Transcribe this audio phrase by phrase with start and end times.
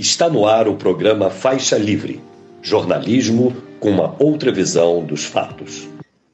[0.00, 2.24] Está no ar o programa Faixa Livre,
[2.62, 5.86] jornalismo com uma outra visão dos fatos.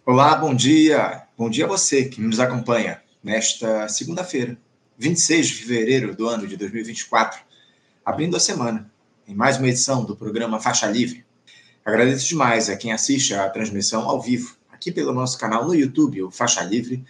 [0.05, 1.25] Olá, bom dia.
[1.37, 4.57] Bom dia a você que nos acompanha nesta segunda-feira,
[4.97, 7.41] 26 de fevereiro do ano de 2024,
[8.05, 8.89] abrindo a semana,
[9.27, 11.25] em mais uma edição do programa Faixa Livre.
[11.85, 16.23] Agradeço demais a quem assiste a transmissão ao vivo, aqui pelo nosso canal no YouTube,
[16.23, 17.05] o Faixa Livre.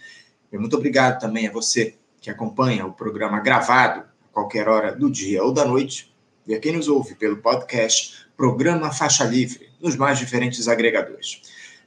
[0.51, 5.07] E muito obrigado também a você que acompanha o programa gravado a qualquer hora do
[5.07, 6.16] dia ou da noite
[6.47, 11.41] e a quem nos ouve pelo podcast Programa Faixa Livre, nos mais diferentes agregadores.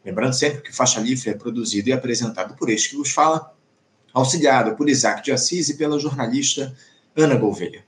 [0.05, 3.55] Lembrando sempre que Faixa Livre é produzido e apresentado por este que vos fala,
[4.13, 6.75] auxiliado por Isaac de Assis e pela jornalista
[7.17, 7.85] Ana Gouveia.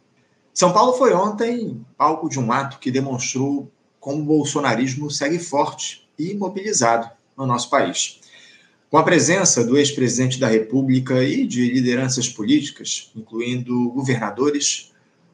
[0.55, 6.09] São Paulo foi ontem palco de um ato que demonstrou como o bolsonarismo segue forte
[6.19, 8.21] e mobilizado no nosso país.
[8.91, 14.92] Com a presença do ex-presidente da República e de lideranças políticas, incluindo governadores,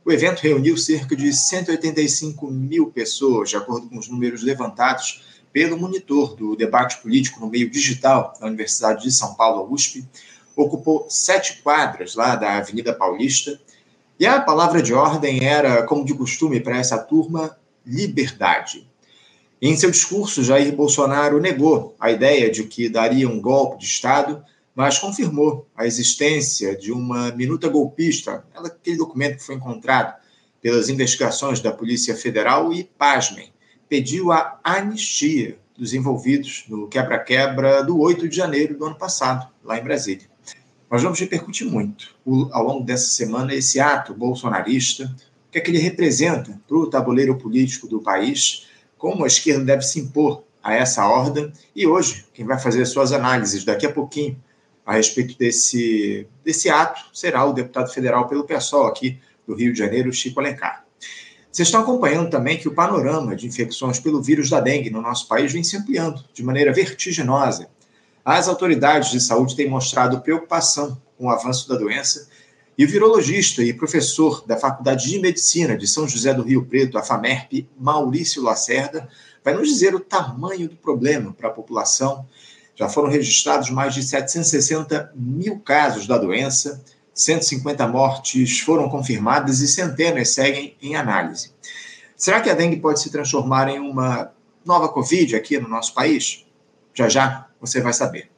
[0.08, 5.22] o evento reuniu cerca de 185 mil pessoas, de acordo com os números levantados
[5.52, 10.08] pelo monitor do debate político no meio digital da Universidade de São Paulo, USP.
[10.56, 13.60] Ocupou sete quadras lá da Avenida Paulista.
[14.18, 18.88] E a palavra de ordem era, como de costume para essa turma, liberdade.
[19.60, 24.42] Em seu discurso, Jair Bolsonaro negou a ideia de que daria um golpe de Estado
[24.78, 30.14] mas confirmou a existência de uma minuta golpista, aquele documento que foi encontrado
[30.62, 33.52] pelas investigações da Polícia Federal e, pasmem,
[33.88, 39.76] pediu a anistia dos envolvidos no quebra-quebra do 8 de janeiro do ano passado, lá
[39.76, 40.28] em Brasília.
[40.88, 42.14] Nós vamos repercutir muito
[42.52, 45.12] ao longo dessa semana esse ato bolsonarista,
[45.48, 49.64] o que é que ele representa para o tabuleiro político do país, como a esquerda
[49.64, 51.52] deve se impor a essa ordem.
[51.74, 54.40] E hoje, quem vai fazer suas análises daqui a pouquinho
[54.88, 59.78] a respeito desse, desse ato será o deputado federal pelo PSOL aqui do Rio de
[59.78, 60.82] Janeiro, Chico Alencar.
[61.52, 65.28] Vocês estão acompanhando também que o panorama de infecções pelo vírus da dengue no nosso
[65.28, 67.68] país vem se ampliando de maneira vertiginosa.
[68.24, 72.26] As autoridades de saúde têm mostrado preocupação com o avanço da doença
[72.78, 76.96] e o virologista e professor da Faculdade de Medicina de São José do Rio Preto,
[76.96, 79.06] a FAMERP, Maurício Lacerda,
[79.44, 82.26] vai nos dizer o tamanho do problema para a população
[82.78, 86.80] já foram registrados mais de 760 mil casos da doença,
[87.12, 91.50] 150 mortes foram confirmadas e centenas seguem em análise.
[92.16, 94.30] Será que a dengue pode se transformar em uma
[94.64, 96.46] nova Covid aqui no nosso país?
[96.94, 98.30] Já já você vai saber.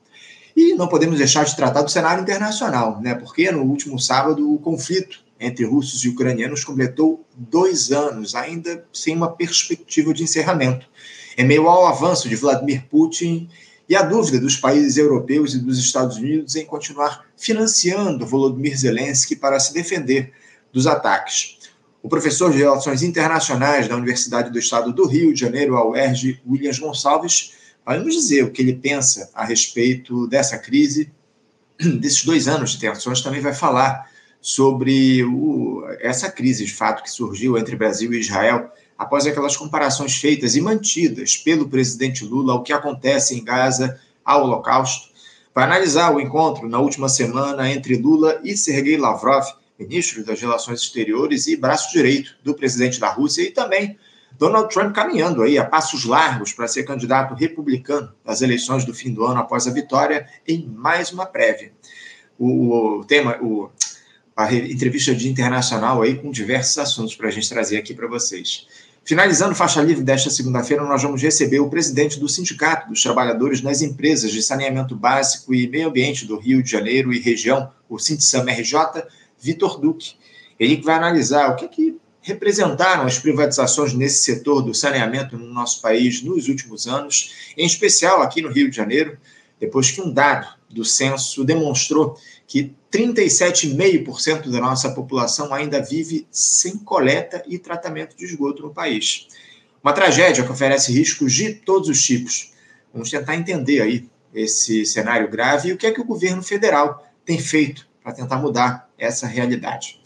[0.56, 3.14] E não podemos deixar de tratar do cenário internacional, né?
[3.14, 9.14] porque no último sábado o conflito entre russos e ucranianos completou dois anos, ainda sem
[9.14, 10.86] uma perspectiva de encerramento.
[11.36, 13.48] Em meio ao avanço de Vladimir Putin
[13.90, 19.34] e a dúvida dos países europeus e dos Estados Unidos em continuar financiando Volodymyr Zelensky
[19.34, 20.32] para se defender
[20.72, 21.58] dos ataques.
[22.00, 26.40] O professor de Relações Internacionais da Universidade do Estado do Rio de Janeiro, a UERJ,
[26.48, 31.10] Williams Gonçalves, vai nos dizer o que ele pensa a respeito dessa crise,
[31.98, 34.08] desses dois anos de tensões, também vai falar
[34.40, 40.14] sobre o, essa crise de fato que surgiu entre Brasil e Israel após aquelas comparações
[40.16, 45.08] feitas e mantidas pelo presidente Lula ao que acontece em Gaza, ao Holocausto,
[45.54, 49.46] vai analisar o encontro na última semana entre Lula e Sergei Lavrov,
[49.78, 53.98] ministro das Relações Exteriores e braço direito do presidente da Rússia, e também
[54.38, 59.14] Donald Trump caminhando aí a passos largos para ser candidato republicano nas eleições do fim
[59.14, 61.72] do ano após a vitória em mais uma prévia.
[62.38, 63.70] O, o tema, o,
[64.36, 68.66] a entrevista de internacional aí com diversos assuntos para a gente trazer aqui para vocês.
[69.04, 73.82] Finalizando faixa livre desta segunda-feira, nós vamos receber o presidente do Sindicato dos Trabalhadores nas
[73.82, 78.44] Empresas de Saneamento Básico e Meio Ambiente do Rio de Janeiro e região, o Sintsam
[78.44, 79.02] RJ,
[79.40, 80.14] Vitor Duque.
[80.58, 85.46] Ele que vai analisar o que, que representaram as privatizações nesse setor do saneamento no
[85.46, 89.18] nosso país nos últimos anos, em especial aqui no Rio de Janeiro,
[89.58, 92.16] depois que um dado do censo demonstrou
[92.46, 99.28] que 37,5% da nossa população ainda vive sem coleta e tratamento de esgoto no país.
[99.82, 102.52] Uma tragédia que oferece riscos de todos os tipos.
[102.92, 107.06] Vamos tentar entender aí esse cenário grave e o que é que o governo federal
[107.24, 110.00] tem feito para tentar mudar essa realidade.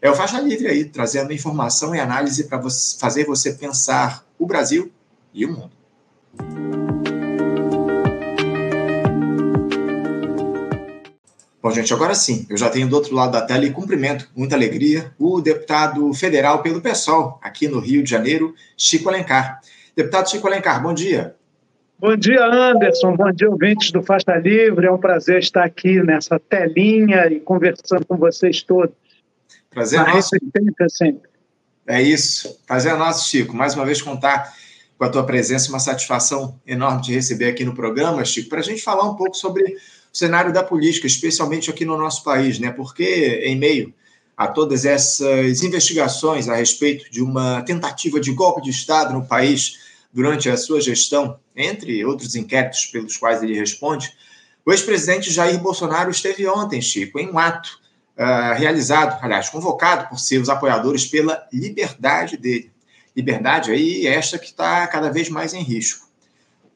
[0.00, 2.60] É o Faixa Livre aí, trazendo informação e análise para
[2.98, 4.90] fazer você pensar o Brasil
[5.32, 6.91] e o mundo.
[11.62, 14.56] Bom, gente, agora sim, eu já tenho do outro lado da tela e cumprimento, muita
[14.56, 19.60] alegria, o deputado federal pelo PSOL, aqui no Rio de Janeiro, Chico Alencar.
[19.94, 21.36] Deputado Chico Alencar, bom dia.
[22.00, 23.14] Bom dia, Anderson.
[23.14, 24.86] Bom dia, ouvintes do Fasta Livre.
[24.86, 28.96] É um prazer estar aqui nessa telinha e conversando com vocês todos.
[29.70, 30.30] Prazer é nosso.
[30.88, 31.30] sempre.
[31.86, 32.58] É isso.
[32.66, 33.54] Prazer nosso, Chico.
[33.54, 34.52] Mais uma vez contar
[34.98, 38.64] com a tua presença, uma satisfação enorme de receber aqui no programa, Chico, para a
[38.64, 39.76] gente falar um pouco sobre
[40.12, 42.70] cenário da política, especialmente aqui no nosso país, né?
[42.70, 43.94] Porque em meio
[44.36, 49.78] a todas essas investigações a respeito de uma tentativa de golpe de Estado no país
[50.12, 54.12] durante a sua gestão, entre outros inquéritos pelos quais ele responde,
[54.64, 57.80] o ex-presidente Jair Bolsonaro esteve ontem, Chico, em um ato
[58.16, 62.70] uh, realizado, aliás, convocado por seus apoiadores pela liberdade dele.
[63.14, 66.06] Liberdade aí esta que está cada vez mais em risco.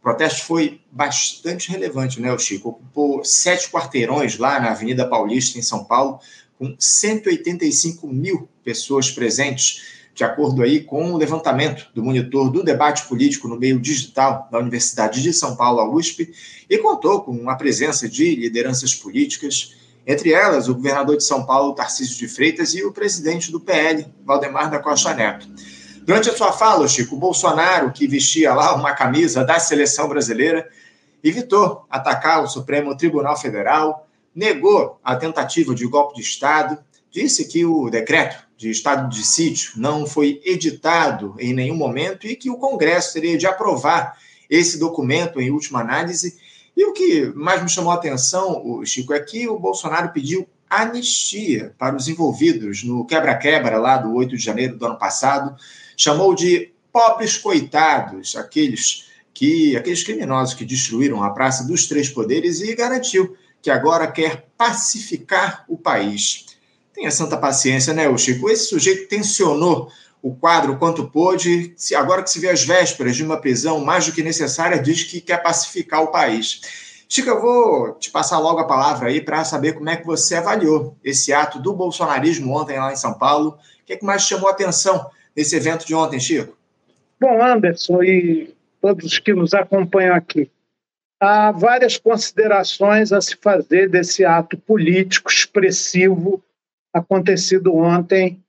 [0.07, 2.69] O protesto foi bastante relevante, né, Chico?
[2.69, 6.21] Ocupou sete quarteirões lá na Avenida Paulista, em São Paulo,
[6.57, 9.83] com 185 mil pessoas presentes,
[10.15, 14.61] de acordo aí com o levantamento do monitor do debate político no meio digital da
[14.61, 16.33] Universidade de São Paulo, a USP,
[16.71, 19.75] e contou com a presença de lideranças políticas,
[20.07, 24.07] entre elas o governador de São Paulo, Tarcísio de Freitas, e o presidente do PL,
[24.25, 25.49] Valdemar da Costa Neto.
[26.07, 30.71] Durante a sua fala, Chico, Bolsonaro, que vestia lá uma camisa da seleção brasileira,
[31.23, 36.79] evitou atacar o Supremo Tribunal Federal, negou a tentativa de golpe de Estado,
[37.11, 42.37] disse que o decreto de estado de sítio não foi editado em nenhum momento e
[42.37, 44.17] que o Congresso teria de aprovar
[44.49, 46.39] esse documento em última análise.
[46.77, 51.75] E o que mais me chamou a atenção, Chico, é que o Bolsonaro pediu anistia
[51.77, 55.57] para os envolvidos no quebra-quebra lá do 8 de janeiro do ano passado,
[55.97, 62.61] chamou de pobres coitados aqueles que aqueles criminosos que destruíram a Praça dos Três Poderes
[62.61, 66.47] e garantiu que agora quer pacificar o país.
[66.95, 68.49] Tenha santa paciência, né, o Chico?
[68.49, 69.91] Esse sujeito tensionou
[70.23, 74.13] o quadro quanto pôde, agora que se vê as vésperas de uma prisão mais do
[74.13, 76.61] que necessária, diz que quer pacificar o país.
[77.09, 80.37] Chico, eu vou te passar logo a palavra aí para saber como é que você
[80.37, 83.51] avaliou esse ato do bolsonarismo ontem lá em São Paulo.
[83.51, 86.57] O que, é que mais chamou a atenção nesse evento de ontem, Chico?
[87.21, 90.51] Bom, Anderson e todos que nos acompanham aqui,
[91.21, 96.43] há várias considerações a se fazer desse ato político expressivo
[96.93, 98.43] acontecido ontem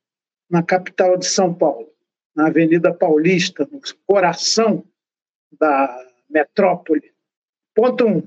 [0.49, 1.89] na capital de São Paulo,
[2.35, 4.83] na Avenida Paulista, no coração
[5.59, 7.11] da metrópole.
[7.75, 8.23] Ponto um.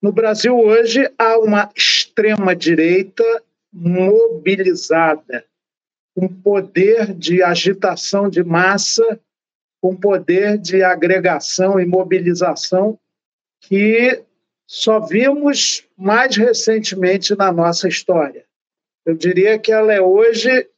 [0.00, 3.24] No Brasil hoje há uma extrema-direita
[3.72, 5.44] mobilizada,
[6.14, 9.20] com poder de agitação de massa,
[9.80, 12.98] com poder de agregação e mobilização
[13.62, 14.22] que
[14.66, 18.44] só vimos mais recentemente na nossa história.
[19.04, 20.68] Eu diria que ela é hoje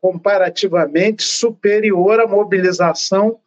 [0.00, 3.40] comparativamente superior à mobilização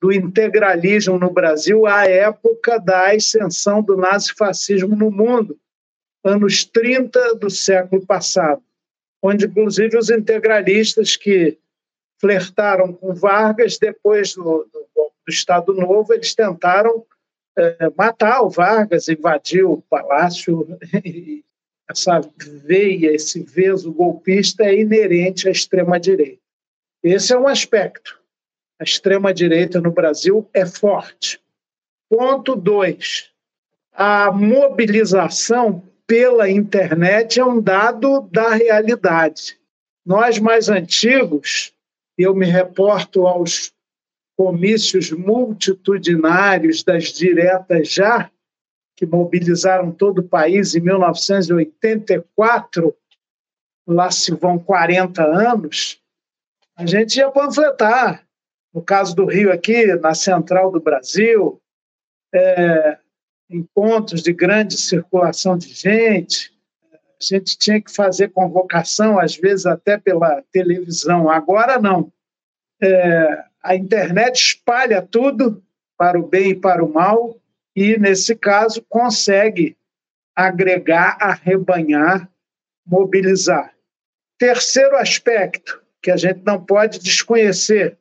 [0.00, 5.58] do integralismo no Brasil à época da ascensão do nazifascismo no mundo,
[6.22, 8.62] anos 30 do século passado,
[9.24, 11.56] onde, inclusive, os integralistas que
[12.20, 17.06] flertaram com Vargas, depois do, do, do Estado Novo, eles tentaram
[17.56, 20.68] é, matar o Vargas, invadir o palácio.
[21.88, 22.20] essa
[22.64, 26.42] veia, esse veso golpista é inerente à extrema-direita.
[27.02, 28.20] Esse é um aspecto.
[28.78, 31.40] A extrema-direita no Brasil é forte.
[32.10, 33.30] Ponto dois:
[33.90, 39.58] a mobilização pela internet é um dado da realidade.
[40.04, 41.72] Nós mais antigos,
[42.16, 43.72] eu me reporto aos
[44.36, 48.30] comícios multitudinários das diretas já,
[48.96, 52.94] que mobilizaram todo o país em 1984,
[53.86, 55.98] lá se vão 40 anos,
[56.76, 58.26] a gente ia panfletar.
[58.72, 61.60] No caso do Rio, aqui, na central do Brasil,
[62.34, 62.98] é,
[63.54, 66.52] encontros de grande circulação de gente,
[66.92, 71.30] a gente tinha que fazer convocação, às vezes até pela televisão.
[71.30, 72.12] Agora, não.
[72.82, 75.62] É, a internet espalha tudo
[75.96, 77.36] para o bem e para o mal,
[77.74, 79.76] e, nesse caso, consegue
[80.34, 82.28] agregar, arrebanhar,
[82.86, 83.72] mobilizar.
[84.38, 87.96] Terceiro aspecto que a gente não pode desconhecer,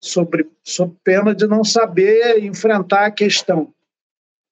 [0.00, 3.72] sobre, sob pena de não saber enfrentar a questão.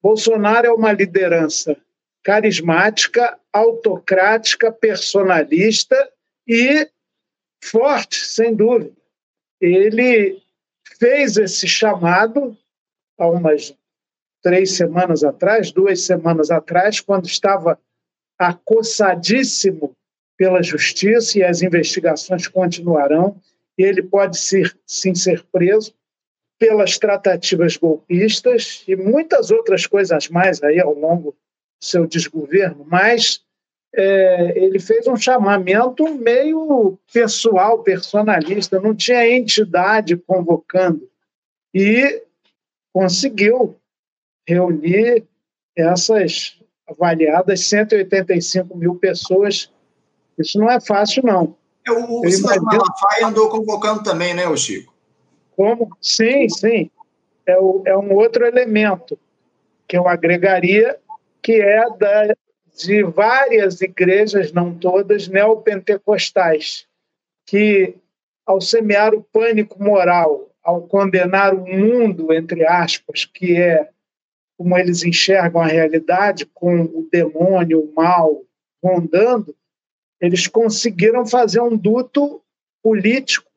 [0.03, 1.77] Bolsonaro é uma liderança
[2.23, 5.97] carismática, autocrática, personalista
[6.47, 6.89] e
[7.63, 8.97] forte, sem dúvida.
[9.61, 10.41] Ele
[10.99, 12.57] fez esse chamado
[13.19, 13.75] há umas
[14.43, 17.79] três semanas atrás, duas semanas atrás, quando estava
[18.39, 19.97] acossadíssimo
[20.37, 23.41] pela justiça e as investigações continuarão,
[23.77, 25.93] e ele pode ser, sim ser preso
[26.59, 31.37] pelas tratativas golpistas e muitas outras coisas mais aí ao longo do
[31.81, 33.41] seu desgoverno, mas
[33.95, 41.09] é, ele fez um chamamento meio pessoal, personalista, não tinha entidade convocando.
[41.75, 42.23] E
[42.93, 43.77] conseguiu
[44.47, 45.25] reunir
[45.77, 49.71] essas avaliadas 185 mil pessoas.
[50.39, 51.57] Isso não é fácil, não.
[51.87, 54.98] É, o, o Silas Malafaia andou convocando também, né, o Chico?
[55.59, 55.91] Como?
[56.01, 56.89] Sim, sim.
[57.45, 59.19] É, o, é um outro elemento
[59.89, 60.97] que eu agregaria,
[61.43, 62.37] que é da,
[62.77, 66.87] de várias igrejas, não todas, neopentecostais,
[67.45, 67.97] que,
[68.47, 73.89] ao semear o pânico moral, ao condenar o mundo, entre aspas, que é
[74.57, 78.43] como eles enxergam a realidade, com o demônio, o mal
[78.81, 79.57] rondando,
[80.21, 82.41] eles conseguiram fazer um duto
[82.81, 83.51] político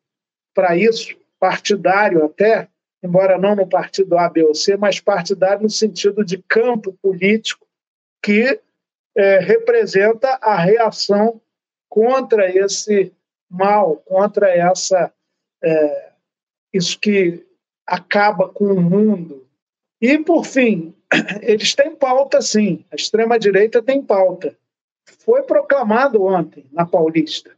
[0.51, 2.69] para isso, partidário até,
[3.03, 7.65] embora não no partido A, B ou C, mas partidário no sentido de campo político
[8.23, 8.61] que
[9.17, 11.41] é, representa a reação
[11.89, 13.11] contra esse
[13.49, 15.11] mal, contra essa
[15.63, 16.11] é,
[16.71, 17.43] isso que
[17.87, 19.47] acaba com o mundo.
[19.99, 20.93] E, por fim,
[21.41, 22.85] eles têm pauta, sim.
[22.91, 24.55] A extrema-direita tem pauta.
[25.25, 27.51] Foi proclamado ontem na Paulista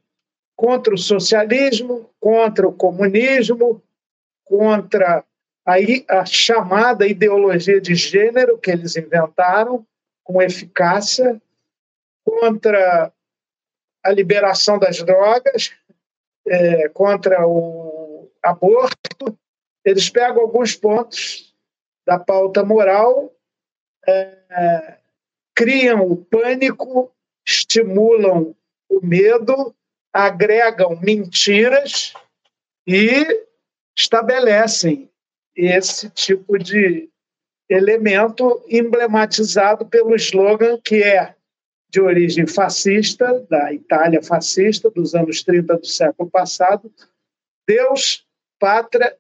[0.56, 3.82] contra o socialismo, contra o comunismo,
[4.46, 5.24] contra
[5.66, 5.74] a,
[6.10, 9.86] a chamada ideologia de gênero que eles inventaram
[10.24, 11.42] com eficácia,
[12.24, 13.12] contra
[14.04, 15.74] a liberação das drogas,
[16.48, 19.38] é, contra o aborto.
[19.84, 21.54] Eles pegam alguns pontos
[22.06, 23.34] da pauta moral,
[24.08, 24.98] é,
[25.56, 27.12] criam o pânico,
[27.46, 28.56] estimulam
[28.90, 29.76] o medo,
[30.14, 32.14] agregam mentiras
[32.86, 33.44] e
[33.98, 35.10] estabelecem
[35.56, 37.10] esse tipo de
[37.68, 41.36] elemento emblematizado pelo slogan que é
[41.90, 46.92] de origem fascista, da Itália fascista, dos anos 30 do século passado,
[47.68, 48.26] Deus,
[48.60, 49.16] pátria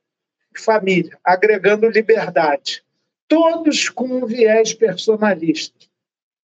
[0.56, 2.84] e família, agregando liberdade.
[3.28, 5.76] Todos com um viés personalista.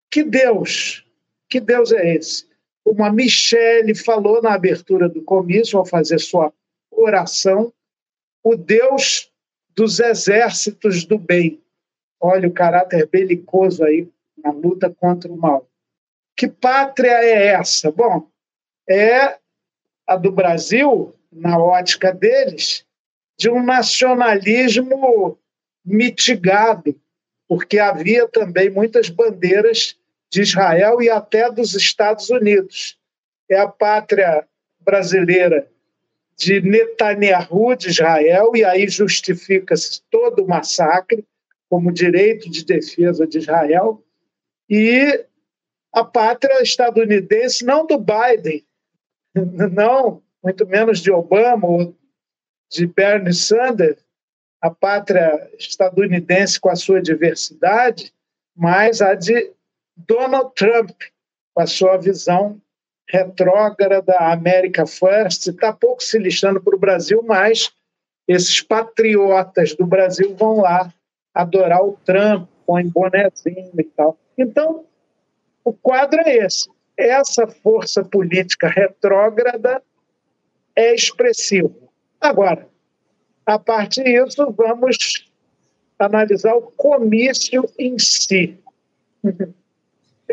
[0.09, 1.05] Que Deus,
[1.47, 2.48] que Deus é esse?
[2.89, 6.51] Como a Michele falou na abertura do comício, ao fazer sua
[6.89, 7.71] oração,
[8.43, 9.31] o Deus
[9.75, 11.61] dos exércitos do bem.
[12.19, 14.09] Olha o caráter belicoso aí
[14.43, 15.69] na luta contra o mal.
[16.35, 17.91] Que pátria é essa?
[17.91, 18.27] Bom,
[18.89, 19.37] é
[20.07, 22.87] a do Brasil, na ótica deles,
[23.37, 25.37] de um nacionalismo
[25.85, 26.99] mitigado,
[27.47, 29.95] porque havia também muitas bandeiras
[30.29, 32.97] de Israel e até dos Estados Unidos.
[33.49, 34.47] É a pátria
[34.79, 35.67] brasileira
[36.37, 41.25] de Netanyahu, de Israel, e aí justifica-se todo o massacre
[41.69, 44.03] como direito de defesa de Israel,
[44.69, 45.25] e
[45.91, 48.65] a pátria estadunidense, não do Biden,
[49.71, 51.95] não, muito menos de Obama ou
[52.71, 53.99] de Bernie Sanders,
[54.61, 58.13] a pátria estadunidense com a sua diversidade,
[58.55, 59.51] mas a de
[60.07, 60.91] Donald Trump,
[61.53, 62.61] com a sua visão
[63.09, 67.71] retrógrada, América First, está pouco se lixando para o Brasil, mas
[68.27, 70.93] esses patriotas do Brasil vão lá
[71.33, 74.17] adorar o Trump, põe bonezinho e tal.
[74.37, 74.85] Então,
[75.63, 76.69] o quadro é esse.
[76.95, 79.81] Essa força política retrógrada
[80.75, 81.73] é expressiva.
[82.21, 82.67] Agora,
[83.45, 85.27] a partir disso, vamos
[85.97, 88.57] analisar o comício em si.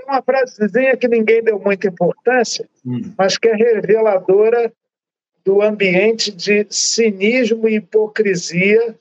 [0.07, 3.13] Uma frasezinha que ninguém deu muita importância, hum.
[3.19, 4.73] mas que é reveladora
[5.45, 8.97] do ambiente de cinismo e hipocrisia,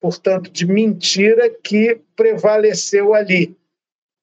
[0.00, 3.54] portanto, de mentira que prevaleceu ali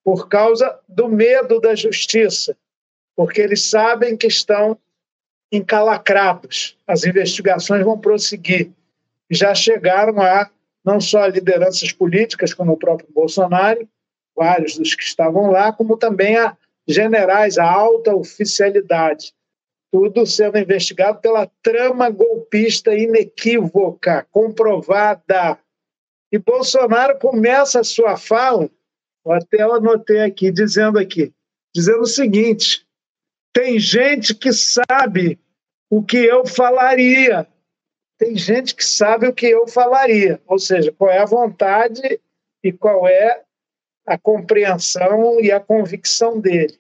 [0.04, 2.56] por causa do medo da justiça,
[3.16, 4.78] porque eles sabem que estão
[5.52, 6.78] encalacrados.
[6.88, 8.72] As investigações vão prosseguir.
[9.30, 10.50] Já chegaram a
[10.84, 13.88] não só lideranças políticas, como o próprio Bolsonaro,
[14.38, 16.56] vários dos que estavam lá, como também a
[16.88, 19.34] generais, a alta oficialidade.
[19.92, 25.58] Tudo sendo investigado pela trama golpista inequívoca, comprovada.
[26.32, 28.70] E Bolsonaro começa a sua fala
[29.32, 31.34] até anotei aqui, dizendo aqui,
[31.76, 32.86] dizendo o seguinte:
[33.54, 35.40] tem gente que sabe
[35.90, 37.48] o que eu falaria.
[38.18, 42.20] Tem gente que sabe o que eu falaria, ou seja, qual é a vontade
[42.64, 43.44] e qual é
[44.08, 46.80] a compreensão e a convicção dele.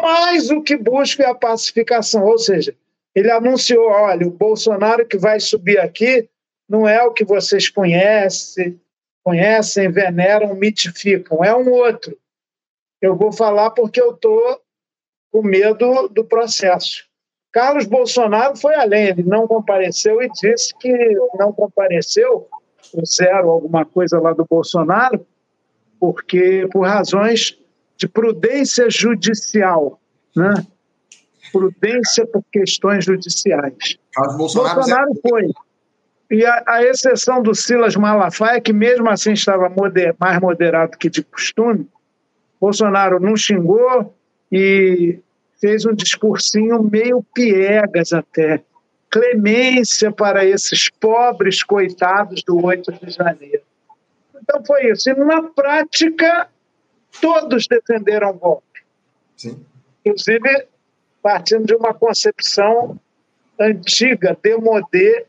[0.00, 2.74] Mas o que busca é a pacificação, ou seja,
[3.14, 6.28] ele anunciou: olha, o Bolsonaro que vai subir aqui
[6.68, 8.80] não é o que vocês conhecem,
[9.24, 11.44] conhecem, veneram, mitificam.
[11.44, 12.16] É um outro.
[13.02, 14.60] Eu vou falar porque eu estou
[15.32, 17.04] com medo do processo.
[17.52, 20.92] Carlos Bolsonaro foi além, ele não compareceu e disse que
[21.34, 22.48] não compareceu,
[22.94, 25.26] o zero alguma coisa lá do Bolsonaro,
[26.00, 27.56] porque por razões
[27.98, 30.00] de prudência judicial,
[30.34, 30.54] né?
[31.52, 33.98] Prudência por questões judiciais.
[34.36, 35.50] Bolsonaro, Bolsonaro foi.
[36.30, 41.10] E a, a, exceção do Silas Malafaia, que mesmo assim estava moder, mais moderado que
[41.10, 41.88] de costume,
[42.60, 44.14] Bolsonaro não xingou
[44.50, 45.18] e
[45.60, 48.62] fez um discursinho meio piegas até.
[49.10, 53.62] Clemência para esses pobres coitados do 8 de janeiro.
[54.50, 55.08] Então foi isso.
[55.08, 56.48] E na prática,
[57.20, 58.80] todos defenderam o golpe.
[59.36, 59.64] Sim.
[60.04, 60.66] Inclusive,
[61.22, 62.98] partindo de uma concepção
[63.58, 65.26] antiga, demodê,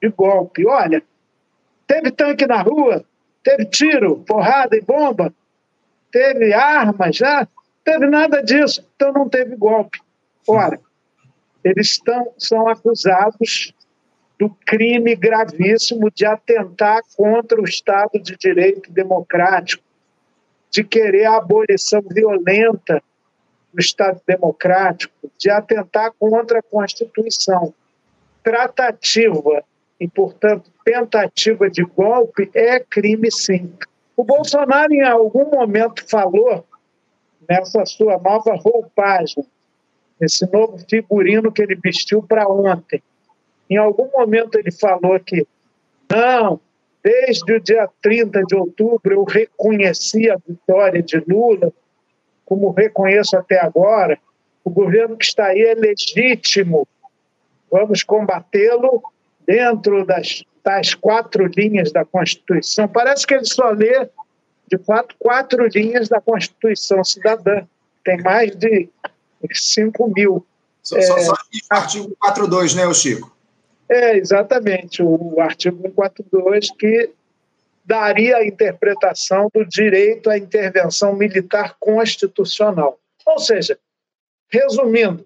[0.00, 0.66] de golpe.
[0.66, 1.02] Olha,
[1.86, 3.04] teve tanque na rua,
[3.42, 5.32] teve tiro, porrada e bomba,
[6.10, 7.46] teve armas, já
[7.84, 10.00] teve nada disso, então não teve golpe.
[10.48, 10.80] Ora,
[11.62, 13.74] eles estão, são acusados
[14.38, 19.82] do crime gravíssimo de atentar contra o Estado de Direito Democrático,
[20.70, 23.02] de querer a abolição violenta
[23.72, 27.74] do Estado Democrático, de atentar contra a Constituição.
[28.42, 29.64] Tratativa
[29.98, 33.72] e, portanto, tentativa de golpe é crime sim.
[34.16, 36.64] O Bolsonaro, em algum momento, falou
[37.48, 39.44] nessa sua nova roupagem,
[40.20, 43.02] esse novo figurino que ele vestiu para ontem.
[43.68, 45.46] Em algum momento ele falou que,
[46.10, 46.60] não,
[47.02, 51.72] desde o dia 30 de outubro eu reconheci a vitória de Lula,
[52.44, 54.18] como reconheço até agora,
[54.64, 56.86] o governo que está aí é legítimo,
[57.70, 59.02] vamos combatê-lo
[59.46, 62.88] dentro das, das quatro linhas da Constituição.
[62.88, 64.08] Parece que ele só lê
[64.68, 67.62] de fato, quatro linhas da Constituição Cidadã.
[68.04, 68.88] Tem mais de
[69.52, 70.44] 5 mil.
[70.82, 71.34] Só, é, só, só
[71.70, 73.35] artigo 142, né, o Chico?
[73.88, 77.10] É, exatamente, o artigo 142 que
[77.84, 82.98] daria a interpretação do direito à intervenção militar constitucional.
[83.24, 83.78] Ou seja,
[84.50, 85.24] resumindo,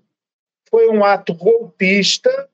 [0.69, 2.49] foi um ato golpista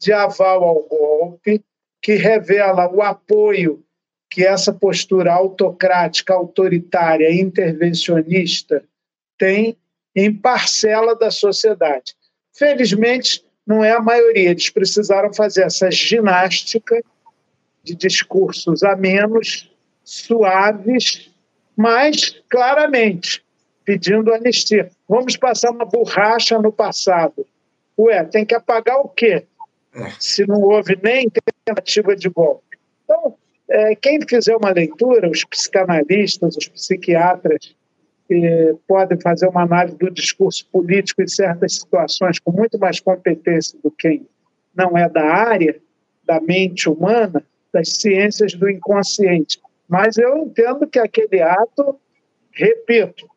[0.00, 1.64] de aval ao golpe
[2.00, 3.84] que revela o apoio
[4.30, 8.84] que essa postura autocrática, autoritária, intervencionista
[9.38, 9.76] tem
[10.14, 12.14] em parcela da sociedade.
[12.52, 14.50] Felizmente, não é a maioria.
[14.50, 17.02] Eles precisaram fazer essa ginástica
[17.82, 19.70] de discursos a menos,
[20.02, 21.30] suaves,
[21.76, 23.44] mas claramente
[23.84, 24.90] pedindo anistia.
[25.08, 27.46] Vamos passar uma borracha no passado.
[27.98, 29.44] Ué, tem que apagar o quê?
[30.18, 31.30] Se não houve nem
[31.64, 32.78] tentativa de golpe.
[33.04, 33.36] Então,
[33.68, 37.74] é, quem fizer uma leitura, os psicanalistas, os psiquiatras,
[38.26, 43.78] que podem fazer uma análise do discurso político em certas situações com muito mais competência
[43.82, 44.26] do que quem
[44.74, 45.80] não é da área
[46.26, 49.60] da mente humana, das ciências do inconsciente.
[49.88, 51.98] Mas eu entendo que aquele ato,
[52.52, 53.28] repito,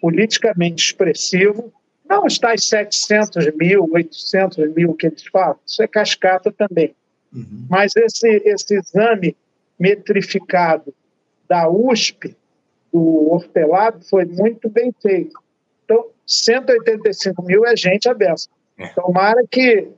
[0.00, 1.72] politicamente expressivo,
[2.08, 6.94] não está em 700 mil, 800 mil que eles falam, isso é cascata também.
[7.32, 7.66] Uhum.
[7.68, 9.36] Mas esse, esse exame
[9.78, 10.94] metrificado
[11.48, 12.36] da USP,
[12.94, 15.36] do Hortelado, foi muito bem feito.
[15.84, 18.44] Então, 185 mil é gente aberta.
[18.78, 18.86] É.
[18.90, 19.88] Tomara que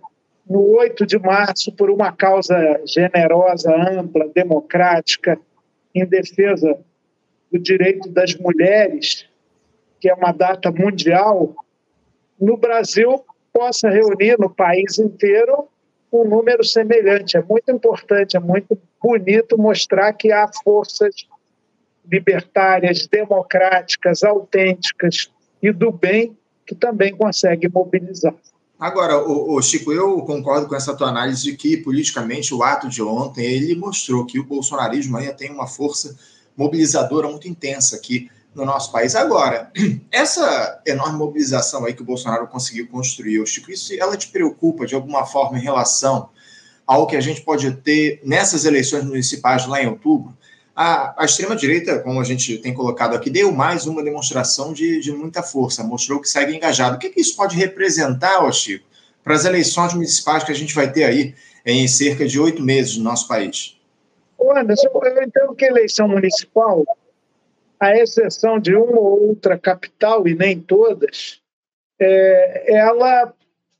[0.48, 5.38] no 8 de março, por uma causa generosa, ampla, democrática,
[5.94, 6.78] em defesa
[7.52, 9.28] do direito das mulheres,
[10.00, 11.54] que é uma data mundial,
[12.40, 15.68] no Brasil possa reunir no país inteiro
[16.10, 17.36] um número semelhante.
[17.36, 21.26] É muito importante, é muito bonito mostrar que há forças
[22.10, 25.30] libertárias, democráticas, autênticas
[25.62, 28.34] e do bem que também conseguem mobilizar.
[28.78, 33.02] Agora, o, Chico, eu concordo com essa tua análise de que politicamente o ato de
[33.02, 36.14] ontem ele mostrou que o bolsonarismo ainda tem uma força
[36.54, 39.14] mobilizadora muito intensa aqui no nosso país.
[39.14, 39.70] Agora,
[40.12, 44.94] essa enorme mobilização aí que o Bolsonaro conseguiu construir, Chico, isso ela te preocupa de
[44.94, 46.28] alguma forma em relação
[46.86, 50.36] ao que a gente pode ter nessas eleições municipais lá em outubro?
[50.78, 55.10] A, a extrema-direita, como a gente tem colocado aqui, deu mais uma demonstração de, de
[55.10, 56.96] muita força, mostrou que segue engajado.
[56.96, 58.86] O que, que isso pode representar, ó, Chico,
[59.24, 61.34] para as eleições municipais que a gente vai ter aí
[61.64, 63.76] em cerca de oito meses no nosso país?
[64.38, 66.84] Anderson, eu entendo que eleição municipal
[67.80, 71.40] à exceção de uma ou outra capital, e nem todas,
[71.98, 73.32] é, ela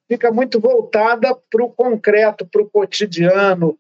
[0.09, 3.79] fica muito voltada para o concreto, para o cotidiano,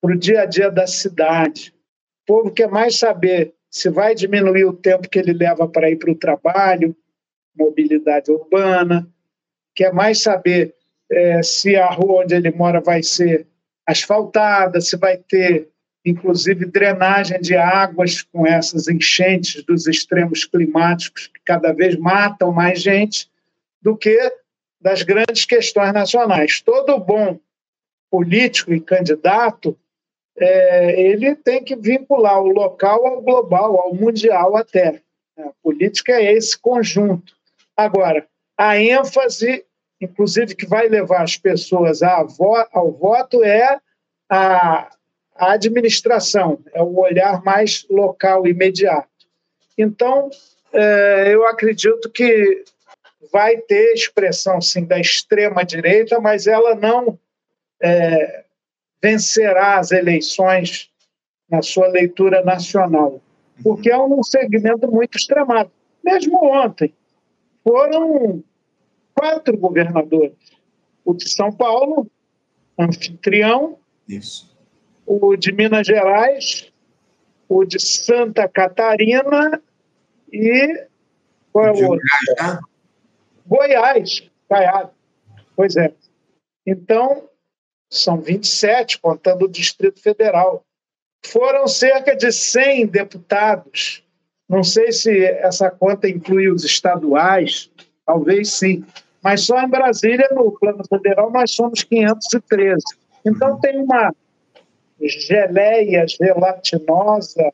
[0.00, 1.73] para o dia a dia da cidade.
[2.26, 6.10] Povo quer mais saber se vai diminuir o tempo que ele leva para ir para
[6.10, 6.96] o trabalho,
[7.56, 9.08] mobilidade urbana,
[9.74, 10.74] quer mais saber
[11.10, 13.46] é, se a rua onde ele mora vai ser
[13.86, 15.68] asfaltada, se vai ter,
[16.04, 22.80] inclusive, drenagem de águas com essas enchentes dos extremos climáticos que cada vez matam mais
[22.80, 23.28] gente,
[23.82, 24.18] do que
[24.80, 26.60] das grandes questões nacionais.
[26.60, 27.38] Todo bom
[28.10, 29.76] político e candidato
[30.36, 35.00] é, ele tem que vincular o local ao global, ao mundial até.
[35.38, 37.34] A política é esse conjunto.
[37.76, 39.64] Agora, a ênfase,
[40.00, 42.28] inclusive, que vai levar as pessoas ao
[42.92, 43.80] voto é
[44.28, 44.90] a,
[45.36, 49.08] a administração, é o olhar mais local, imediato.
[49.76, 50.30] Então,
[50.72, 52.64] é, eu acredito que
[53.32, 57.18] vai ter expressão, sim, da extrema-direita, mas ela não
[57.82, 58.43] é,
[59.04, 60.90] vencerá as eleições
[61.50, 63.20] na sua leitura nacional,
[63.62, 65.70] porque é um segmento muito extremado.
[66.02, 66.94] Mesmo ontem,
[67.62, 68.42] foram
[69.14, 70.32] quatro governadores.
[71.04, 72.10] O de São Paulo,
[72.78, 74.56] anfitrião, Isso.
[75.06, 76.72] o de Minas Gerais,
[77.46, 79.62] o de Santa Catarina
[80.32, 80.86] e
[81.52, 82.06] qual é o outro?
[83.46, 84.88] Goiás, Goiás.
[85.54, 85.92] Pois é.
[86.66, 87.28] Então,
[87.96, 90.64] são 27, contando o Distrito Federal.
[91.26, 94.04] Foram cerca de 100 deputados.
[94.48, 97.70] Não sei se essa conta inclui os estaduais,
[98.04, 98.84] talvez sim.
[99.22, 102.82] Mas só em Brasília, no plano federal, nós somos 513.
[103.24, 104.12] Então tem uma
[105.00, 107.50] geleia gelatinosa,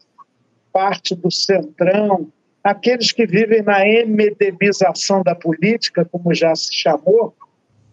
[0.73, 2.29] parte do centrão,
[2.63, 7.35] aqueles que vivem na emedemização da política, como já se chamou,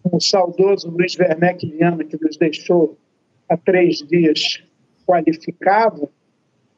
[0.04, 2.96] o saudoso Luiz Werneck Viana, que nos deixou
[3.48, 4.62] há três dias,
[5.06, 6.08] qualificava,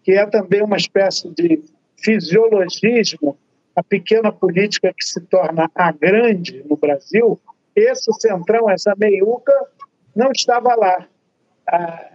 [0.03, 1.63] que é também uma espécie de
[1.97, 3.37] fisiologismo,
[3.75, 7.39] a pequena política que se torna a grande no Brasil,
[7.75, 9.53] esse centrão, essa meiuca,
[10.15, 11.07] não estava lá.
[11.67, 12.11] A,